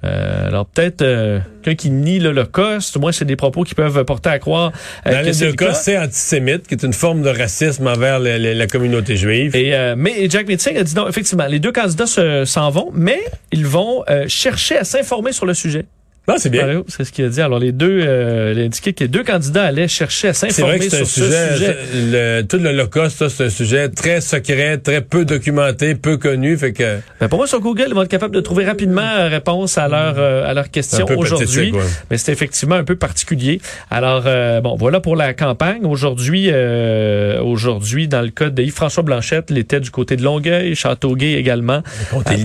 Euh, 0.03 0.47
alors 0.49 0.67
peut-être 0.67 1.01
euh, 1.01 1.39
quelqu'un 1.63 1.81
qui 1.81 1.89
nie 1.89 2.19
l'Holocauste, 2.19 2.97
moi 2.99 3.11
c'est 3.11 3.25
des 3.25 3.37
propos 3.37 3.63
qui 3.63 3.73
peuvent 3.73 4.03
porter 4.03 4.29
à 4.29 4.37
croire 4.37 4.71
euh, 5.07 5.11
Dans 5.11 5.21
que 5.21 5.25
les 5.25 5.31
deux 5.31 5.53
cas, 5.53 5.73
c'est 5.73 5.97
antisémite, 5.97 6.67
qui 6.67 6.75
est 6.75 6.83
une 6.83 6.93
forme 6.93 7.23
de 7.23 7.29
racisme 7.29 7.87
envers 7.87 8.19
le- 8.19 8.37
le- 8.37 8.53
la 8.53 8.67
communauté 8.67 9.15
juive. 9.15 9.55
Et, 9.55 9.73
euh, 9.73 9.95
mais 9.97 10.29
Jack 10.29 10.47
Meeting 10.47 10.77
a 10.77 10.83
dit 10.83 10.93
non, 10.93 11.07
effectivement, 11.07 11.47
les 11.47 11.59
deux 11.59 11.71
candidats 11.71 12.05
se- 12.05 12.45
s'en 12.45 12.69
vont, 12.69 12.91
mais 12.93 13.19
ils 13.51 13.65
vont 13.65 14.03
chercher 14.27 14.77
à 14.77 14.83
s'informer 14.83 15.31
sur 15.31 15.47
le 15.47 15.55
sujet. 15.55 15.85
Non, 16.27 16.35
c'est 16.38 16.49
bien. 16.49 16.83
C'est 16.88 17.03
ce 17.03 17.11
qu'il 17.11 17.23
a 17.25 17.29
dit. 17.29 17.41
Alors 17.41 17.59
les 17.59 17.71
deux, 17.71 17.99
euh, 18.01 18.53
il 18.55 18.61
a 18.61 18.65
indiqué 18.65 18.93
que 18.93 19.03
les 19.03 19.07
deux 19.07 19.23
candidats 19.23 19.63
allaient 19.65 19.88
chercher 19.88 20.29
à 20.29 20.33
s'informer 20.33 20.79
c'est 20.89 21.01
un 21.01 21.05
sur 21.05 21.07
sujet, 21.25 21.49
ce 21.49 21.53
sujet. 21.57 21.75
le- 22.11 22.41
tout 22.43 22.57
l'Holocauste, 22.57 23.27
c'est 23.29 23.43
un 23.45 23.49
sujet 23.49 23.89
très 23.89 24.21
secret, 24.21 24.77
très 24.79 25.01
peu 25.01 25.23
documenté, 25.25 25.93
peu 25.95 26.17
connu, 26.17 26.57
fait 26.57 26.73
que... 26.73 26.97
Ben, 27.19 27.27
pour 27.27 27.38
moi, 27.39 27.47
sur 27.47 27.59
Google, 27.59 27.85
ils 27.89 27.93
vont 27.93 28.01
être 28.01 28.09
capables 28.09 28.33
de 28.35 28.41
trouver 28.41 28.65
rapidement 28.65 29.01
euh, 29.01 29.27
réponse 29.27 29.77
à 29.77 29.88
leur 29.88 30.15
euh, 30.17 30.45
à 30.49 30.53
leurs 30.53 30.71
questions 30.71 31.05
aujourd'hui. 31.17 31.71
ouais. 31.71 31.79
Mais 32.09 32.17
c'est 32.17 32.31
effectivement 32.31 32.75
un 32.75 32.83
peu 32.83 32.95
particulier. 32.95 33.61
Alors 33.91 34.23
euh, 34.25 34.61
bon, 34.61 34.75
voilà 34.75 34.99
pour 35.01 35.15
la 35.15 35.33
campagne. 35.33 35.85
Aujourd'hui, 35.85 36.49
euh, 36.51 37.39
aujourd'hui, 37.41 38.07
dans 38.07 38.21
le 38.21 38.29
cas 38.29 38.49
de 38.49 38.61
Yves-François 38.63 39.03
Blanchette, 39.03 39.45
il 39.49 39.57
était 39.57 39.79
du 39.79 39.91
côté 39.91 40.15
de 40.15 40.23
Longueuil, 40.23 40.75
Châteauguay 40.75 41.33
également. 41.33 41.81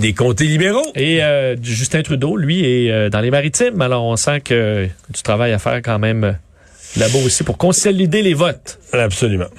Des 0.01 0.13
comtés 0.13 0.45
libéraux. 0.45 0.83
Et 0.95 1.23
euh, 1.23 1.57
Justin 1.63 2.03
Trudeau, 2.03 2.37
lui, 2.37 2.65
est 2.65 2.91
euh, 2.91 3.09
dans 3.09 3.21
les 3.21 3.31
maritimes. 3.31 3.70
Alors 3.79 4.05
on 4.05 4.17
sent 4.17 4.41
que 4.41 4.89
du 5.11 5.23
travail 5.23 5.53
à 5.53 5.59
faire 5.59 5.81
quand 5.83 5.99
même 5.99 6.25
euh, 6.25 6.33
là-bas 6.97 7.19
aussi 7.25 7.45
pour 7.45 7.59
consolider 7.59 8.23
les 8.23 8.35
votes. 8.35 8.79
Absolument. 8.93 9.51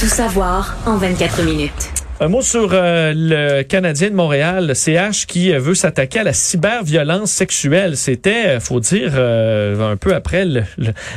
Tout 0.00 0.06
savoir 0.06 0.76
en 0.86 0.96
24 0.96 1.42
minutes. 1.42 1.93
Un 2.20 2.28
mot 2.28 2.42
sur 2.42 2.70
euh, 2.72 3.12
le 3.12 3.62
Canadien 3.64 4.08
de 4.08 4.14
Montréal, 4.14 4.68
le 4.68 4.74
CH, 4.74 5.26
qui 5.26 5.52
euh, 5.52 5.58
veut 5.58 5.74
s'attaquer 5.74 6.20
à 6.20 6.22
la 6.22 6.32
cyberviolence 6.32 7.32
sexuelle. 7.32 7.96
C'était, 7.96 8.46
euh, 8.46 8.60
faut 8.60 8.78
dire, 8.78 9.14
un 9.16 9.96
peu 9.96 10.14
après 10.14 10.44
le, 10.44 10.62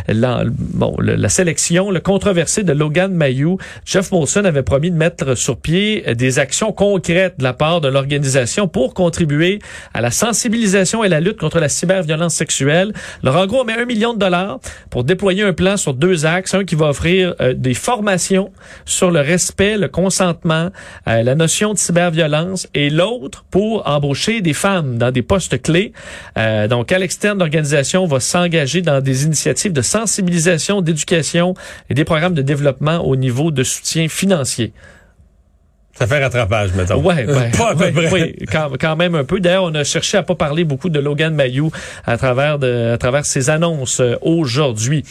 la, 0.07 0.43
bon, 0.47 0.95
la 0.99 1.29
sélection, 1.29 1.91
le 1.91 1.99
controversé 1.99 2.63
de 2.63 2.73
Logan 2.73 3.13
Mayou. 3.13 3.60
Jeff 3.86 4.12
Molson 4.12 4.43
avait 4.43 4.63
promis 4.63 4.89
de 4.89 4.95
mettre 4.95 5.36
sur 5.36 5.57
pied 5.57 6.03
des 6.15 6.39
actions 6.39 6.71
concrètes 6.71 7.36
de 7.38 7.43
la 7.43 7.53
part 7.53 7.79
de 7.79 7.89
l'organisation 7.89 8.67
pour 8.67 8.95
contribuer 8.95 9.60
à 9.93 10.01
la 10.01 10.10
sensibilisation 10.10 11.03
et 11.03 11.10
la 11.10 11.19
lutte 11.19 11.38
contre 11.38 11.60
la 11.60 11.69
cyberviolence 11.69 12.33
sexuelle. 12.33 12.91
Alors, 13.21 13.36
en 13.36 13.45
gros, 13.45 13.63
met 13.63 13.77
un 13.77 13.86
million 13.86 14.15
de 14.15 14.19
dollars 14.19 14.60
pour 14.89 15.03
déployer 15.03 15.43
un 15.43 15.53
plan 15.53 15.77
sur 15.77 15.93
deux 15.93 16.25
axes. 16.25 16.55
Un 16.55 16.65
qui 16.65 16.73
va 16.73 16.88
offrir 16.88 17.36
des 17.55 17.75
formations 17.75 18.51
sur 18.86 19.12
le 19.12 19.21
respect, 19.21 19.77
le 19.77 19.89
consentement, 19.89 20.71
euh, 21.08 21.23
la 21.23 21.36
notion 21.36 21.73
de 21.73 21.78
cyberviolence, 21.78 22.67
et 22.73 22.89
l'autre 22.89 23.45
pour 23.50 23.88
embaucher 23.88 24.41
des 24.41 24.54
femmes 24.54 24.97
dans 24.97 25.12
des 25.12 25.21
postes 25.21 25.62
clés. 25.62 25.93
Euh, 26.38 26.67
donc, 26.67 26.91
à 26.91 27.00
l'externe, 27.00 27.39
l'organisation 27.39 28.06
va 28.06 28.19
s'engager 28.19 28.82
dans 28.82 29.02
des 29.02 29.26
initiatives 29.26 29.73
de 29.73 29.82
sensibilisation, 29.82 30.82
d'éducation 30.82 31.54
et 31.89 31.93
des 31.93 32.06
programmes 32.06 32.34
de 32.34 32.41
développement 32.41 33.00
au 33.06 33.15
niveau 33.15 33.52
de 33.52 33.63
soutien 33.63 34.08
financier. 34.08 34.73
Ça 35.99 36.05
fait 36.05 36.23
rattrapage, 36.23 36.73
mettons. 36.73 37.01
Ouais, 37.01 37.25
Pas 37.57 37.71
à 37.71 37.75
peu 37.75 37.86
ouais, 37.86 37.91
près. 37.91 38.12
oui, 38.12 38.36
quand, 38.51 38.69
quand 38.79 38.95
même 38.95 39.15
un 39.15 39.23
peu. 39.23 39.39
D'ailleurs, 39.39 39.63
on 39.63 39.73
a 39.73 39.83
cherché 39.83 40.17
à 40.17 40.23
pas 40.23 40.36
parler 40.36 40.63
beaucoup 40.63 40.89
de 40.89 40.99
Logan 40.99 41.33
Mayou 41.33 41.71
à 42.05 42.17
travers 42.17 42.60
de, 42.60 42.91
à 42.93 42.97
travers 42.97 43.25
ses 43.25 43.49
annonces 43.49 43.99
euh, 43.99 44.15
aujourd'hui. 44.21 45.03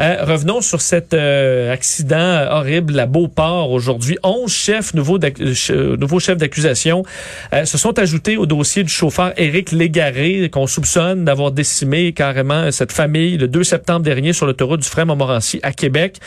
Euh, 0.00 0.16
revenons 0.22 0.60
sur 0.60 0.80
cet 0.80 1.14
euh, 1.14 1.72
accident 1.72 2.46
horrible 2.50 2.98
à 2.98 3.06
Beauport 3.06 3.70
aujourd'hui. 3.70 4.18
11 4.24 4.52
chefs 4.52 4.94
nouveaux, 4.94 5.18
euh, 5.22 5.96
nouveaux 5.96 6.18
chefs 6.18 6.38
d'accusation 6.38 7.04
se 7.64 7.78
sont 7.78 7.98
ajoutés 7.98 8.36
au 8.36 8.46
dossier 8.46 8.82
du 8.82 8.92
chauffeur 8.92 9.32
Éric 9.36 9.72
Légaré 9.72 10.48
qu'on 10.50 10.66
soupçonne 10.66 11.24
d'avoir 11.24 11.52
décimé 11.52 12.12
carrément 12.12 12.70
cette 12.70 12.92
famille 12.92 13.36
le 13.36 13.48
2 13.48 13.62
septembre 13.62 14.00
dernier 14.00 14.32
sur 14.32 14.46
l'autoroute 14.46 14.80
du 14.80 14.88
Frère 14.88 15.06
Montmorency 15.06 15.60
à 15.62 15.72
Québec. 15.72 16.18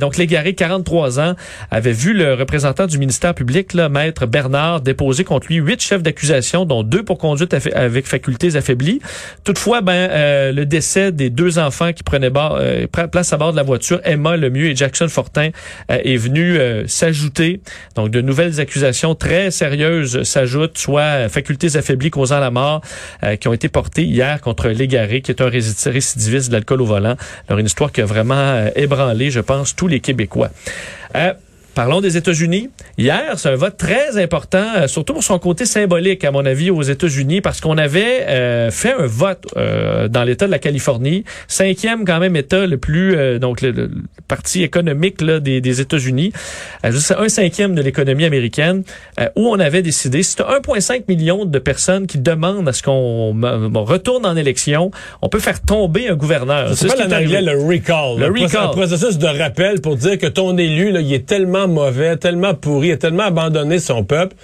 Donc 0.00 0.16
Légaré, 0.16 0.54
43 0.54 1.20
ans, 1.20 1.34
avait 1.70 1.92
vu 1.92 2.12
le 2.14 2.34
représentant 2.34 2.86
du 2.86 2.98
ministère 2.98 3.34
public, 3.34 3.57
là, 3.74 3.88
maître 3.88 4.26
Bernard, 4.26 4.80
déposer 4.80 5.24
contre 5.24 5.48
lui 5.48 5.56
huit 5.56 5.80
chefs 5.80 6.02
d'accusation, 6.02 6.64
dont 6.64 6.82
deux 6.82 7.02
pour 7.02 7.18
conduite 7.18 7.54
avec 7.74 8.06
facultés 8.06 8.56
affaiblies. 8.56 9.00
Toutefois, 9.44 9.80
ben 9.80 9.92
euh, 9.92 10.52
le 10.52 10.64
décès 10.64 11.12
des 11.12 11.30
deux 11.30 11.58
enfants 11.58 11.92
qui 11.92 12.02
prenaient 12.02 12.30
euh, 12.34 12.86
place 12.86 13.32
à 13.32 13.36
bord 13.36 13.52
de 13.52 13.56
la 13.56 13.62
voiture, 13.62 14.00
Emma 14.04 14.36
Lemieux 14.36 14.70
et 14.70 14.76
Jackson 14.76 15.08
Fortin, 15.08 15.50
euh, 15.90 15.98
est 16.04 16.16
venu 16.16 16.58
s'ajouter. 16.86 17.60
Donc 17.94 18.10
de 18.10 18.20
nouvelles 18.20 18.60
accusations 18.60 19.14
très 19.14 19.50
sérieuses 19.50 20.22
s'ajoutent, 20.22 20.78
soit 20.78 21.28
facultés 21.28 21.76
affaiblies 21.76 22.10
causant 22.10 22.40
la 22.40 22.50
mort, 22.50 22.82
qui 23.40 23.48
ont 23.48 23.52
été 23.52 23.68
portées 23.68 24.04
hier 24.04 24.40
contre 24.40 24.68
Légaré, 24.68 25.20
qui 25.20 25.30
est 25.30 25.40
un 25.40 25.48
réci- 25.48 25.90
récidiviste 25.90 26.48
de 26.48 26.54
l'alcool 26.54 26.82
au 26.82 26.86
volant. 26.86 27.16
Alors 27.48 27.58
une 27.58 27.66
histoire 27.66 27.92
qui 27.92 28.00
a 28.00 28.06
vraiment 28.06 28.66
ébranlé, 28.76 29.30
je 29.30 29.40
pense, 29.40 29.74
tous 29.74 29.88
les 29.88 30.00
Québécois. 30.00 30.50
Parlons 31.78 32.00
des 32.00 32.16
États-Unis. 32.16 32.70
Hier, 32.98 33.34
c'est 33.36 33.50
un 33.50 33.54
vote 33.54 33.76
très 33.76 34.20
important, 34.20 34.64
euh, 34.78 34.88
surtout 34.88 35.12
pour 35.12 35.22
son 35.22 35.38
côté 35.38 35.64
symbolique, 35.64 36.24
à 36.24 36.32
mon 36.32 36.44
avis, 36.44 36.70
aux 36.70 36.82
États-Unis, 36.82 37.40
parce 37.40 37.60
qu'on 37.60 37.78
avait 37.78 38.26
euh, 38.26 38.72
fait 38.72 38.94
un 38.94 39.06
vote 39.06 39.46
euh, 39.56 40.08
dans 40.08 40.24
l'État 40.24 40.46
de 40.46 40.50
la 40.50 40.58
Californie, 40.58 41.22
cinquième 41.46 42.04
quand 42.04 42.18
même 42.18 42.34
État 42.34 42.66
le 42.66 42.78
plus, 42.78 43.14
euh, 43.14 43.38
donc 43.38 43.60
le, 43.60 43.70
le 43.70 43.90
parti 44.26 44.64
économique 44.64 45.20
là, 45.20 45.38
des, 45.38 45.60
des 45.60 45.80
États-Unis, 45.80 46.32
euh, 46.84 46.90
juste 46.90 47.14
un 47.16 47.28
cinquième 47.28 47.76
de 47.76 47.82
l'économie 47.82 48.24
américaine, 48.24 48.82
euh, 49.20 49.28
où 49.36 49.46
on 49.46 49.60
avait 49.60 49.82
décidé, 49.82 50.24
c'est 50.24 50.40
1,5 50.40 51.04
million 51.06 51.44
de 51.44 51.58
personnes 51.60 52.08
qui 52.08 52.18
demandent 52.18 52.68
à 52.68 52.72
ce 52.72 52.82
qu'on 52.82 53.40
retourne 53.84 54.26
en 54.26 54.34
élection, 54.34 54.90
on 55.22 55.28
peut 55.28 55.38
faire 55.38 55.62
tomber 55.62 56.08
un 56.08 56.16
gouverneur. 56.16 56.74
C'est 56.74 56.88
ce 56.88 56.96
pas 56.96 57.06
en 57.06 57.12
anglais 57.12 57.40
le 57.40 57.56
recall. 57.56 58.18
Le 58.18 58.26
recall. 58.26 58.64
Un 58.64 58.68
processus 58.70 59.16
de 59.16 59.28
rappel 59.28 59.80
pour 59.80 59.94
dire 59.94 60.18
que 60.18 60.26
ton 60.26 60.58
élu, 60.58 60.90
là, 60.90 61.00
il 61.00 61.14
est 61.14 61.24
tellement 61.24 61.67
mauvais, 61.68 62.16
tellement 62.16 62.54
pourri, 62.54 62.92
a 62.92 62.96
tellement 62.96 63.24
abandonné 63.24 63.78
son 63.78 64.04
peuple 64.04 64.34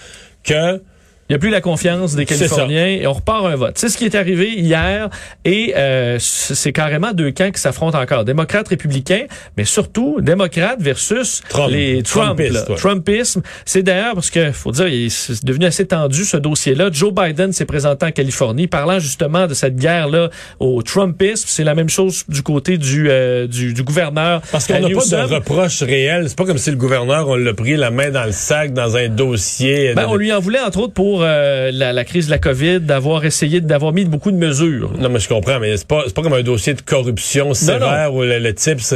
que 0.43 0.81
Il 1.29 1.33
n'y 1.33 1.37
a 1.37 1.39
plus 1.39 1.49
la 1.51 1.63
confiance 1.63 2.15
des 2.15 2.27
Californiens 2.27 2.87
et 2.87 3.07
on 3.07 3.15
repart 3.15 3.47
un 3.47 3.57
vote. 3.57 3.79
C'est 3.79 3.89
ce 3.89 3.97
qui 3.97 4.05
est 4.05 4.15
arrivé 4.15 4.51
hier 4.53 5.09
et 5.47 5.73
euh, 5.77 6.19
c'est 6.21 6.73
carrément 6.73 7.13
deux 7.13 7.31
camps 7.31 7.51
qui 7.51 7.61
s'affrontent 7.61 7.99
encore. 7.99 8.25
Démocrates, 8.27 8.69
républicains, 8.69 9.25
mais 9.57 9.65
surtout 9.65 10.19
démocrates 10.21 10.81
versus 10.83 11.41
Trump. 11.49 11.71
les 11.73 12.03
Trump. 12.03 12.37
Trumpiste, 12.37 12.53
là. 12.53 12.71
ouais. 12.71 12.77
Trumpisme. 12.77 13.43
C'est 13.65 13.83
d'ailleurs 13.83 14.15
parce 14.15 14.29
que 14.29 14.53
faut 14.53 14.71
dire, 14.73 14.89
il- 14.89 15.11
c'est 15.11 15.43
devenu 15.45 15.65
assez 15.65 15.87
tendu 15.87 16.25
ce 16.25 16.37
dossier-là. 16.37 16.91
Joe 16.93 17.13
Biden 17.15 17.53
s'est 17.53 17.65
présenté 17.65 18.05
en 18.05 18.11
Californie 18.11 18.67
parlant 18.67 18.99
justement 18.99 19.47
de 19.47 19.55
cette 19.55 19.77
guerre-là 19.77 20.29
au 20.61 20.83
Trumpisme. 20.83 21.45
C'est 21.49 21.65
la 21.65 21.75
même 21.75 21.89
chose 21.89 22.25
du 22.29 22.43
côté 22.43 22.77
du 22.77 23.09
euh, 23.09 23.47
du, 23.47 23.73
du 23.73 23.83
gouverneur. 23.83 24.43
Parce 24.53 24.67
qu'on 24.67 24.75
n'a 24.75 24.89
pas 24.89 24.89
de 25.29 25.35
reproche 25.35 25.83
réel. 25.83 26.27
C'est 26.29 26.37
pas 26.37 26.45
comme 26.45 26.59
si 26.59 26.71
le 26.71 26.77
gouverneur, 26.77 27.29
on 27.29 27.37
l'a 27.37 27.55
pris 27.55 27.77
la 27.77 27.91
main 27.91 28.11
dans 28.11 28.25
le 28.25 28.33
sac, 28.33 28.75
dans 28.75 28.97
un 28.97 29.09
dossier. 29.09 29.95
Ben, 29.95 30.05
on 30.09 30.17
lui 30.17 30.31
en 30.33 30.41
voulait 30.41 30.61
entre 30.61 30.81
autres 30.81 30.93
pour 30.93 31.14
euh, 31.23 31.71
la, 31.73 31.93
la 31.93 32.05
crise 32.05 32.27
de 32.27 32.31
la 32.31 32.39
COVID 32.39 32.81
d'avoir 32.81 33.25
essayé 33.25 33.61
d'avoir 33.61 33.93
mis 33.93 34.05
beaucoup 34.05 34.31
de 34.33 34.37
mesures. 34.37 34.93
Non, 34.99 35.09
mais 35.09 35.19
je 35.21 35.29
comprends, 35.29 35.61
mais 35.61 35.77
c'est 35.77 35.87
pas, 35.87 36.05
pas 36.15 36.23
comme 36.23 36.33
un 36.33 36.43
dossier 36.43 36.75
de 36.75 36.81
corruption 36.81 37.55
sévère 37.55 38.13
où 38.15 38.23
le, 38.23 38.39
le 38.39 38.55
type, 38.55 38.81
si 38.81 38.95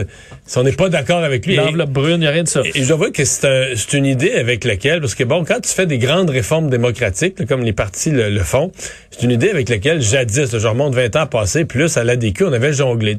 on 0.57 0.63
n'est 0.63 0.73
pas 0.73 0.89
d'accord 0.89 1.23
avec 1.25 1.47
lui. 1.47 1.57
L'enveloppe 1.67 1.91
brune, 1.91 2.15
il 2.17 2.21
n'y 2.21 2.27
a 2.27 2.31
rien 2.31 2.43
de 2.43 2.49
ça. 2.49 2.63
Et, 2.65 2.81
et 2.81 2.85
je 2.85 2.95
dois 2.95 3.11
que 3.11 3.25
c'est 3.25 3.47
un- 3.47 3.75
c'est 3.77 3.97
une 3.97 4.07
idée 4.07 4.33
avec 4.33 4.65
laquelle, 4.65 5.01
parce 5.01 5.15
que 5.15 5.25
bon, 5.25 5.45
quand 5.45 5.61
tu 5.61 5.71
fais 5.71 5.87
des 5.87 5.99
grandes 5.99 6.31
réformes 6.31 6.71
démocratiques, 6.71 7.39
là, 7.39 7.47
comme 7.47 7.63
les 7.63 7.73
partis 7.73 8.11
le, 8.11 8.31
le 8.31 8.41
font, 8.41 8.73
c'est 9.11 9.23
une 9.25 9.31
idée 9.31 9.51
avec 9.51 9.69
laquelle 9.69 10.01
jadis, 10.01 10.53
là, 10.53 10.59
je 10.59 10.67
remonte 10.67 10.95
20 10.95 11.17
ans 11.17 11.27
passés, 11.27 11.65
plus 11.65 11.97
à 11.97 12.05
l'ADQ, 12.05 12.45
on 12.45 12.53
avait 12.53 12.73
jonglé. 12.73 13.17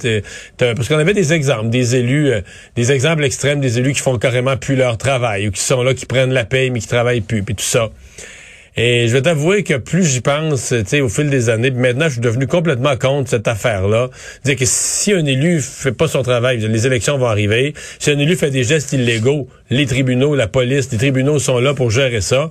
Parce 0.58 0.88
qu'on 0.88 0.98
avait 0.98 1.14
des 1.14 1.34
exemples, 1.34 1.70
des 1.70 1.96
élus, 1.96 2.32
euh, 2.32 2.42
des 2.76 2.92
exemples 2.92 3.24
extrêmes, 3.24 3.60
des 3.60 3.80
élus 3.80 3.94
qui 3.94 4.02
font 4.02 4.18
carrément 4.18 4.58
plus 4.58 4.76
leur 4.76 4.98
travail, 4.98 5.48
ou 5.48 5.52
qui 5.52 5.62
sont 5.62 5.84
là, 5.84 5.94
qui 5.94 6.06
prennent 6.06 6.34
la 6.34 6.46
paye, 6.46 6.70
mais 6.72 6.80
qui 6.80 6.88
travaillent 6.88 7.22
plus, 7.22 7.44
puis 7.44 7.56
tout 7.56 7.64
ça. 7.64 7.90
Et 8.82 9.10
je 9.10 9.12
vais 9.12 9.24
t'avouer 9.24 9.64
que 9.64 9.74
plus 9.74 10.06
j'y 10.06 10.22
pense, 10.22 10.70
tu 10.70 10.84
sais, 10.86 11.02
au 11.02 11.10
fil 11.10 11.30
des 11.30 11.50
années, 11.50 11.70
maintenant, 11.70 12.06
je 12.06 12.14
suis 12.14 12.22
devenu 12.22 12.48
complètement 12.48 12.96
contre 12.96 13.30
cette 13.30 13.50
affaire-là. 13.50 14.10
Dire 14.46 14.56
que 14.56 14.64
si 14.64 15.12
un 15.12 15.26
élu 15.26 15.60
fait 15.60 15.92
pas 15.92 16.08
son 16.08 16.24
travail, 16.24 16.60
les 16.60 16.88
élections 16.88 17.18
vont 17.18 17.26
arriver, 17.26 17.74
si 18.00 18.10
un 18.10 18.18
élu 18.18 18.38
fait 18.38 18.52
des 18.52 18.64
gestes 18.64 18.94
illégaux, 18.94 19.50
les 19.70 19.86
tribunaux, 19.86 20.36
la 20.36 20.48
police, 20.48 20.92
les 20.92 20.98
tribunaux 20.98 21.40
sont 21.40 21.60
là 21.60 21.74
pour 21.74 21.92
gérer 21.92 22.22
ça. 22.22 22.50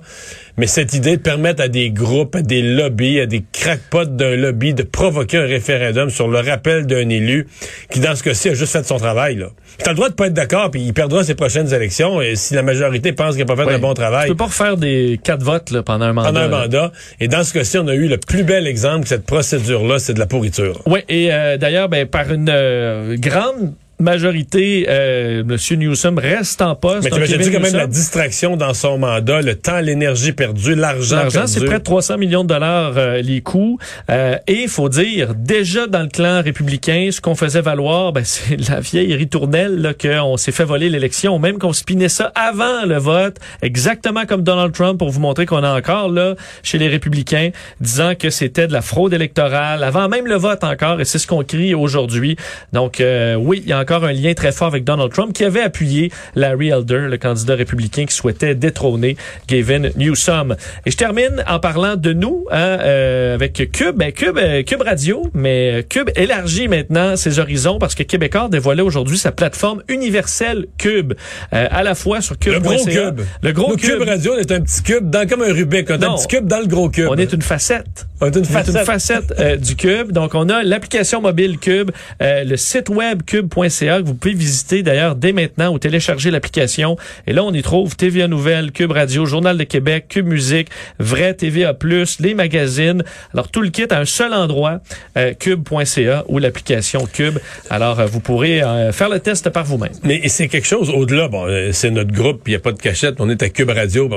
Mais 0.57 0.67
cette 0.67 0.93
idée 0.93 1.15
de 1.15 1.21
permettre 1.21 1.61
à 1.63 1.69
des 1.69 1.89
groupes, 1.89 2.35
à 2.35 2.41
des 2.41 2.61
lobbies, 2.61 3.19
à 3.21 3.25
des 3.25 3.43
crackpots 3.53 4.05
d'un 4.05 4.35
lobby 4.35 4.73
de 4.73 4.83
provoquer 4.83 5.37
un 5.37 5.45
référendum 5.45 6.09
sur 6.09 6.27
le 6.27 6.39
rappel 6.39 6.85
d'un 6.85 7.07
élu 7.07 7.47
qui, 7.89 8.01
dans 8.01 8.13
ce 8.15 8.23
cas-ci, 8.23 8.49
a 8.49 8.53
juste 8.53 8.73
fait 8.73 8.85
son 8.85 8.97
travail, 8.97 9.35
là. 9.37 9.47
T'as 9.77 9.91
le 9.91 9.95
droit 9.95 10.09
de 10.09 10.15
pas 10.15 10.27
être 10.27 10.33
d'accord, 10.33 10.69
puis 10.71 10.81
il 10.81 10.93
perdra 10.93 11.23
ses 11.23 11.35
prochaines 11.35 11.73
élections, 11.73 12.21
et 12.21 12.35
si 12.35 12.55
la 12.55 12.63
majorité 12.63 13.13
pense 13.13 13.35
qu'il 13.35 13.45
n'a 13.45 13.55
pas 13.55 13.55
fait 13.61 13.69
Ouais. 13.69 13.75
un 13.75 13.79
bon 13.79 13.93
travail. 13.93 14.25
Tu 14.25 14.31
peux 14.33 14.37
pas 14.37 14.45
refaire 14.45 14.75
des 14.75 15.17
quatre 15.23 15.43
votes 15.43 15.71
là, 15.71 15.81
pendant 15.83 16.05
un 16.05 16.13
mandat. 16.13 16.27
Pendant 16.29 16.41
un 16.41 16.47
mandat. 16.61 16.91
Et 17.21 17.29
dans 17.29 17.43
ce 17.45 17.53
cas-ci, 17.53 17.77
on 17.77 17.87
a 17.87 17.93
eu 17.95 18.07
le 18.09 18.17
plus 18.17 18.43
bel 18.43 18.67
exemple 18.67 19.03
que 19.03 19.09
cette 19.09 19.25
procédure-là, 19.25 19.99
c'est 19.99 20.13
de 20.13 20.19
la 20.19 20.25
pourriture. 20.25 20.81
Oui, 20.87 20.99
et 21.07 21.31
euh, 21.31 21.55
d'ailleurs, 21.57 21.87
ben, 21.87 22.05
par 22.05 22.33
une 22.33 22.49
euh, 22.49 23.15
grande 23.17 23.73
majorité, 23.99 24.85
euh, 24.87 25.41
M. 25.41 25.79
Newsom 25.79 26.17
reste 26.17 26.61
en 26.61 26.75
poste. 26.75 27.03
Mais 27.03 27.09
t'imagines 27.09 27.37
Kevin 27.37 27.53
quand 27.53 27.59
même 27.59 27.75
la 27.75 27.87
distraction 27.87 28.55
dans 28.55 28.73
son 28.73 28.97
mandat, 28.97 29.41
le 29.41 29.55
temps, 29.55 29.79
l'énergie 29.79 30.31
perdue, 30.31 30.75
l'argent 30.75 31.17
L'argent, 31.17 31.47
c'est 31.47 31.65
près 31.65 31.79
de 31.79 31.83
300 31.83 32.17
millions 32.17 32.43
de 32.43 32.49
dollars 32.49 32.93
euh, 32.97 33.21
les 33.21 33.41
coûts. 33.41 33.77
Euh, 34.09 34.37
et 34.47 34.63
il 34.63 34.69
faut 34.69 34.87
dire, 34.87 35.35
déjà 35.35 35.87
dans 35.87 36.01
le 36.01 36.07
clan 36.07 36.41
républicain, 36.41 37.09
ce 37.11 37.19
qu'on 37.19 37.35
faisait 37.35 37.61
valoir, 37.61 38.13
ben, 38.13 38.23
c'est 38.25 38.55
la 38.69 38.79
vieille 38.79 39.13
ritournelle 39.15 39.93
qu'on 40.01 40.37
s'est 40.37 40.53
fait 40.53 40.63
voler 40.63 40.89
l'élection, 40.89 41.37
même 41.37 41.59
qu'on 41.59 41.73
spinait 41.73 42.09
ça 42.09 42.31
avant 42.35 42.85
le 42.85 42.97
vote, 42.97 43.37
exactement 43.61 44.25
comme 44.25 44.43
Donald 44.43 44.73
Trump, 44.73 44.97
pour 44.97 45.09
vous 45.09 45.19
montrer 45.19 45.45
qu'on 45.45 45.63
est 45.63 45.67
encore 45.67 46.09
là 46.09 46.35
chez 46.63 46.77
les 46.77 46.87
républicains, 46.87 47.49
disant 47.81 48.13
que 48.15 48.29
c'était 48.29 48.67
de 48.67 48.73
la 48.73 48.81
fraude 48.81 49.13
électorale, 49.13 49.83
avant 49.83 50.07
même 50.07 50.25
le 50.25 50.35
vote 50.35 50.63
encore, 50.63 51.01
et 51.01 51.05
c'est 51.05 51.19
ce 51.19 51.27
qu'on 51.27 51.43
crie 51.43 51.73
aujourd'hui. 51.73 52.37
Donc 52.71 53.01
euh, 53.01 53.35
oui, 53.35 53.61
il 53.63 53.69
y 53.69 53.73
a 53.73 53.79
encore 53.79 53.88
un 53.95 54.11
lien 54.11 54.33
très 54.33 54.51
fort 54.51 54.67
avec 54.67 54.83
Donald 54.83 55.11
Trump, 55.11 55.33
qui 55.33 55.43
avait 55.43 55.61
appuyé 55.61 56.11
Larry 56.35 56.69
Elder, 56.69 57.07
le 57.09 57.17
candidat 57.17 57.55
républicain 57.55 58.05
qui 58.05 58.13
souhaitait 58.15 58.55
détrôner 58.55 59.17
Gavin 59.47 59.89
Newsom. 59.95 60.55
Et 60.85 60.91
je 60.91 60.97
termine 60.97 61.43
en 61.47 61.59
parlant 61.59 61.95
de 61.95 62.13
nous, 62.13 62.45
hein, 62.51 62.77
euh, 62.81 63.35
avec 63.35 63.71
Cube, 63.71 63.95
ben, 63.95 64.11
Cube, 64.11 64.37
euh, 64.37 64.63
Cube 64.63 64.81
Radio, 64.81 65.23
mais 65.33 65.85
Cube 65.89 66.09
élargit 66.15 66.67
maintenant 66.67 67.15
ses 67.15 67.39
horizons 67.39 67.79
parce 67.79 67.95
que 67.95 68.03
Québécois 68.03 68.47
dévoilait 68.49 68.81
aujourd'hui 68.81 69.17
sa 69.17 69.31
plateforme 69.31 69.81
universelle 69.87 70.67
Cube, 70.77 71.13
euh, 71.53 71.67
à 71.69 71.83
la 71.83 71.95
fois 71.95 72.21
sur 72.21 72.37
Cube. 72.37 72.53
Le 72.53 72.59
gros 72.59 72.85
cube. 72.85 73.21
Le 73.41 73.51
gros 73.51 73.71
Nous, 73.71 73.77
cube. 73.77 74.01
Radio, 74.01 74.33
on 74.35 74.39
est 74.39 74.51
un 74.51 74.61
petit 74.61 74.83
cube, 74.83 75.09
dans, 75.09 75.27
comme 75.27 75.41
un 75.41 75.53
Rubik. 75.53 75.89
On 75.89 75.93
est 75.99 76.05
un 76.05 76.15
petit 76.15 76.27
cube 76.27 76.47
dans 76.47 76.59
le 76.59 76.67
gros 76.67 76.89
cube. 76.89 77.07
On 77.09 77.15
est 77.15 77.33
une 77.33 77.41
facette. 77.41 78.07
On 78.21 78.27
est 78.27 78.35
une 78.35 78.41
On 78.41 78.43
est 78.43 78.45
facette. 78.45 78.75
une 78.75 78.85
facette 78.85 79.33
euh, 79.39 79.55
du 79.55 79.75
Cube. 79.75 80.11
Donc, 80.11 80.35
on 80.35 80.49
a 80.49 80.63
l'application 80.63 81.21
mobile 81.21 81.57
Cube, 81.57 81.91
euh, 82.21 82.43
le 82.43 82.57
site 82.57 82.89
web 82.89 83.23
cube.ca 83.25 83.69
que 83.85 84.07
vous 84.07 84.13
pouvez 84.13 84.33
visiter 84.33 84.83
d'ailleurs 84.83 85.15
dès 85.15 85.33
maintenant 85.33 85.73
ou 85.73 85.79
télécharger 85.79 86.31
l'application. 86.31 86.97
Et 87.27 87.33
là, 87.33 87.43
on 87.43 87.53
y 87.53 87.61
trouve 87.61 87.95
TVA 87.95 88.27
Nouvelles, 88.27 88.71
Cube 88.71 88.91
Radio, 88.91 89.25
Journal 89.25 89.57
de 89.57 89.63
Québec, 89.63 90.05
Cube 90.09 90.27
Musique, 90.27 90.69
Vrai 90.99 91.33
TVA+, 91.33 91.73
les 92.19 92.33
magazines. 92.33 93.03
Alors, 93.33 93.49
tout 93.49 93.61
le 93.61 93.69
kit 93.69 93.85
à 93.89 93.99
un 93.99 94.05
seul 94.05 94.33
endroit, 94.33 94.79
euh, 95.17 95.33
cube.ca 95.33 96.25
ou 96.27 96.39
l'application 96.39 97.05
Cube. 97.11 97.39
Alors, 97.69 97.99
euh, 97.99 98.05
vous 98.05 98.19
pourrez 98.19 98.61
euh, 98.61 98.91
faire 98.91 99.09
le 99.09 99.19
test 99.19 99.49
par 99.49 99.65
vous-même. 99.65 99.91
Mais 100.03 100.27
c'est 100.27 100.47
quelque 100.47 100.67
chose 100.67 100.89
au-delà. 100.89 101.27
Bon, 101.27 101.47
c'est 101.71 101.91
notre 101.91 102.11
groupe, 102.11 102.41
il 102.47 102.51
n'y 102.51 102.55
a 102.55 102.59
pas 102.59 102.71
de 102.71 102.79
cachette, 102.79 103.15
on 103.19 103.29
est 103.29 103.41
à 103.43 103.49
Cube 103.49 103.69
Radio. 103.69 104.09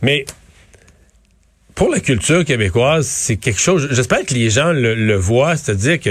Mais 0.00 0.24
pour 1.74 1.88
la 1.88 2.00
culture 2.00 2.44
québécoise, 2.44 3.06
c'est 3.06 3.36
quelque 3.36 3.60
chose. 3.60 3.88
J'espère 3.90 4.24
que 4.24 4.34
les 4.34 4.50
gens 4.50 4.72
le, 4.72 4.94
le 4.94 5.16
voient, 5.16 5.56
c'est-à-dire 5.56 6.00
que 6.00 6.10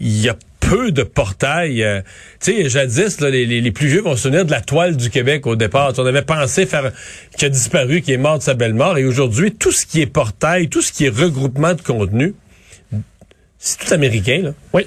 il 0.00 0.20
y 0.20 0.28
a 0.28 0.36
peu 0.76 0.90
de 0.90 1.02
portail. 1.02 1.82
euh, 1.82 2.00
tu 2.40 2.52
sais, 2.52 2.68
jadis, 2.70 3.20
là, 3.20 3.28
les, 3.28 3.44
les- 3.44 3.60
les 3.60 3.70
plus 3.72 3.88
vieux 3.88 4.00
vont 4.00 4.16
se 4.16 4.22
souvenir 4.22 4.46
de 4.46 4.50
la 4.50 4.62
toile 4.62 4.96
du 4.96 5.10
Québec 5.10 5.46
au 5.46 5.54
départ. 5.54 5.92
On 5.98 6.06
avait 6.06 6.22
pensé 6.22 6.64
faire 6.64 6.92
qui 7.36 7.44
a 7.44 7.48
disparu, 7.50 8.00
qui 8.00 8.12
est 8.12 8.16
mort 8.16 8.38
de 8.38 8.42
sa 8.42 8.54
belle 8.54 8.72
mort. 8.72 8.96
Et 8.96 9.04
aujourd'hui, 9.04 9.52
tout 9.52 9.70
ce 9.72 9.84
qui 9.84 10.00
est 10.00 10.06
portail, 10.06 10.68
tout 10.68 10.80
ce 10.80 10.90
qui 10.90 11.04
est 11.04 11.14
regroupement 11.14 11.74
de 11.74 11.82
contenu, 11.82 12.34
c'est 13.58 13.78
tout 13.80 13.92
américain. 13.92 14.40
Là. 14.44 14.54
Oui. 14.72 14.86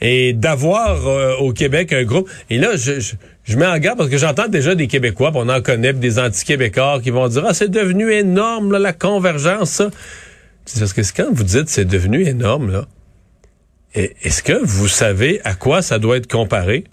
Et 0.00 0.32
d'avoir 0.32 1.06
euh, 1.06 1.34
au 1.36 1.52
Québec 1.52 1.92
un 1.92 2.04
groupe. 2.04 2.30
Et 2.48 2.56
là, 2.58 2.76
je, 2.76 2.98
je, 3.00 3.14
je 3.44 3.56
mets 3.58 3.66
en 3.66 3.76
garde 3.78 3.98
parce 3.98 4.08
que 4.10 4.16
j'entends 4.16 4.48
déjà 4.48 4.74
des 4.74 4.86
Québécois, 4.86 5.30
on 5.34 5.48
en 5.50 5.60
connaît, 5.60 5.92
des 5.92 6.18
anti-Québécois 6.18 7.00
qui 7.02 7.10
vont 7.10 7.28
dire 7.28 7.44
Ah, 7.46 7.52
c'est 7.52 7.70
devenu 7.70 8.10
énorme, 8.12 8.72
là, 8.72 8.78
la 8.78 8.92
convergence, 8.94 9.70
ça. 9.70 9.90
C'est 10.64 10.80
parce 10.80 10.92
que 10.94 11.02
quand 11.16 11.28
vous 11.32 11.44
dites 11.44 11.68
c'est 11.68 11.84
devenu 11.84 12.26
énorme, 12.26 12.70
là. 12.72 12.86
Et- 13.98 14.16
Est-ce 14.22 14.42
que 14.42 14.64
vous 14.64 14.88
savez 14.88 15.40
à 15.44 15.54
quoi 15.54 15.82
ça 15.82 15.98
doit 15.98 16.16
être 16.16 16.30
comparé? 16.30 16.84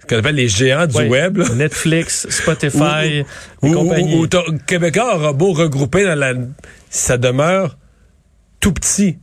Ce 0.00 0.06
qu'on 0.06 0.18
appelle 0.20 0.34
les 0.36 0.48
géants 0.48 0.86
du 0.86 0.96
Oui. 0.96 1.08
web. 1.08 1.36
là. 1.38 1.46
Netflix, 1.54 2.26
Spotify, 2.30 3.24
Ou- 3.62 3.68
ou- 3.68 3.74
compagnie. 3.74 4.14
ou- 4.14 4.18
ou 4.20 4.26
t'as- 4.26 4.44
Québécois 4.66 5.14
aura 5.16 5.32
beau 5.32 5.52
regrouper 5.52 6.04
dans 6.04 6.14
la... 6.18 6.32
Ça 6.88 7.16
demeure 7.18 7.76
tout 8.60 8.72
petit, 8.72 9.18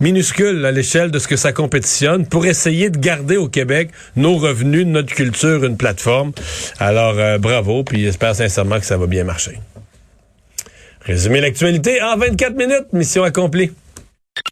minuscule 0.00 0.64
à 0.64 0.72
l'échelle 0.72 1.10
de 1.10 1.18
ce 1.18 1.28
que 1.28 1.36
ça 1.36 1.52
compétitionne 1.52 2.26
pour 2.26 2.46
essayer 2.46 2.88
de 2.90 2.98
garder 2.98 3.36
au 3.36 3.48
Québec 3.48 3.90
nos 4.16 4.36
revenus, 4.36 4.86
notre 4.86 5.14
culture, 5.14 5.64
une 5.64 5.76
plateforme. 5.76 6.32
Alors, 6.78 7.18
euh, 7.18 7.36
bravo, 7.38 7.84
puis 7.84 8.02
j'espère 8.02 8.34
sincèrement 8.34 8.80
que 8.80 8.86
ça 8.86 8.96
va 8.96 9.06
bien 9.06 9.24
marcher. 9.24 9.58
Résumer 11.02 11.40
l'actualité 11.40 12.00
en 12.02 12.16
24 12.16 12.56
minutes, 12.56 12.92
mission 12.92 13.24
accomplie. 13.24 13.72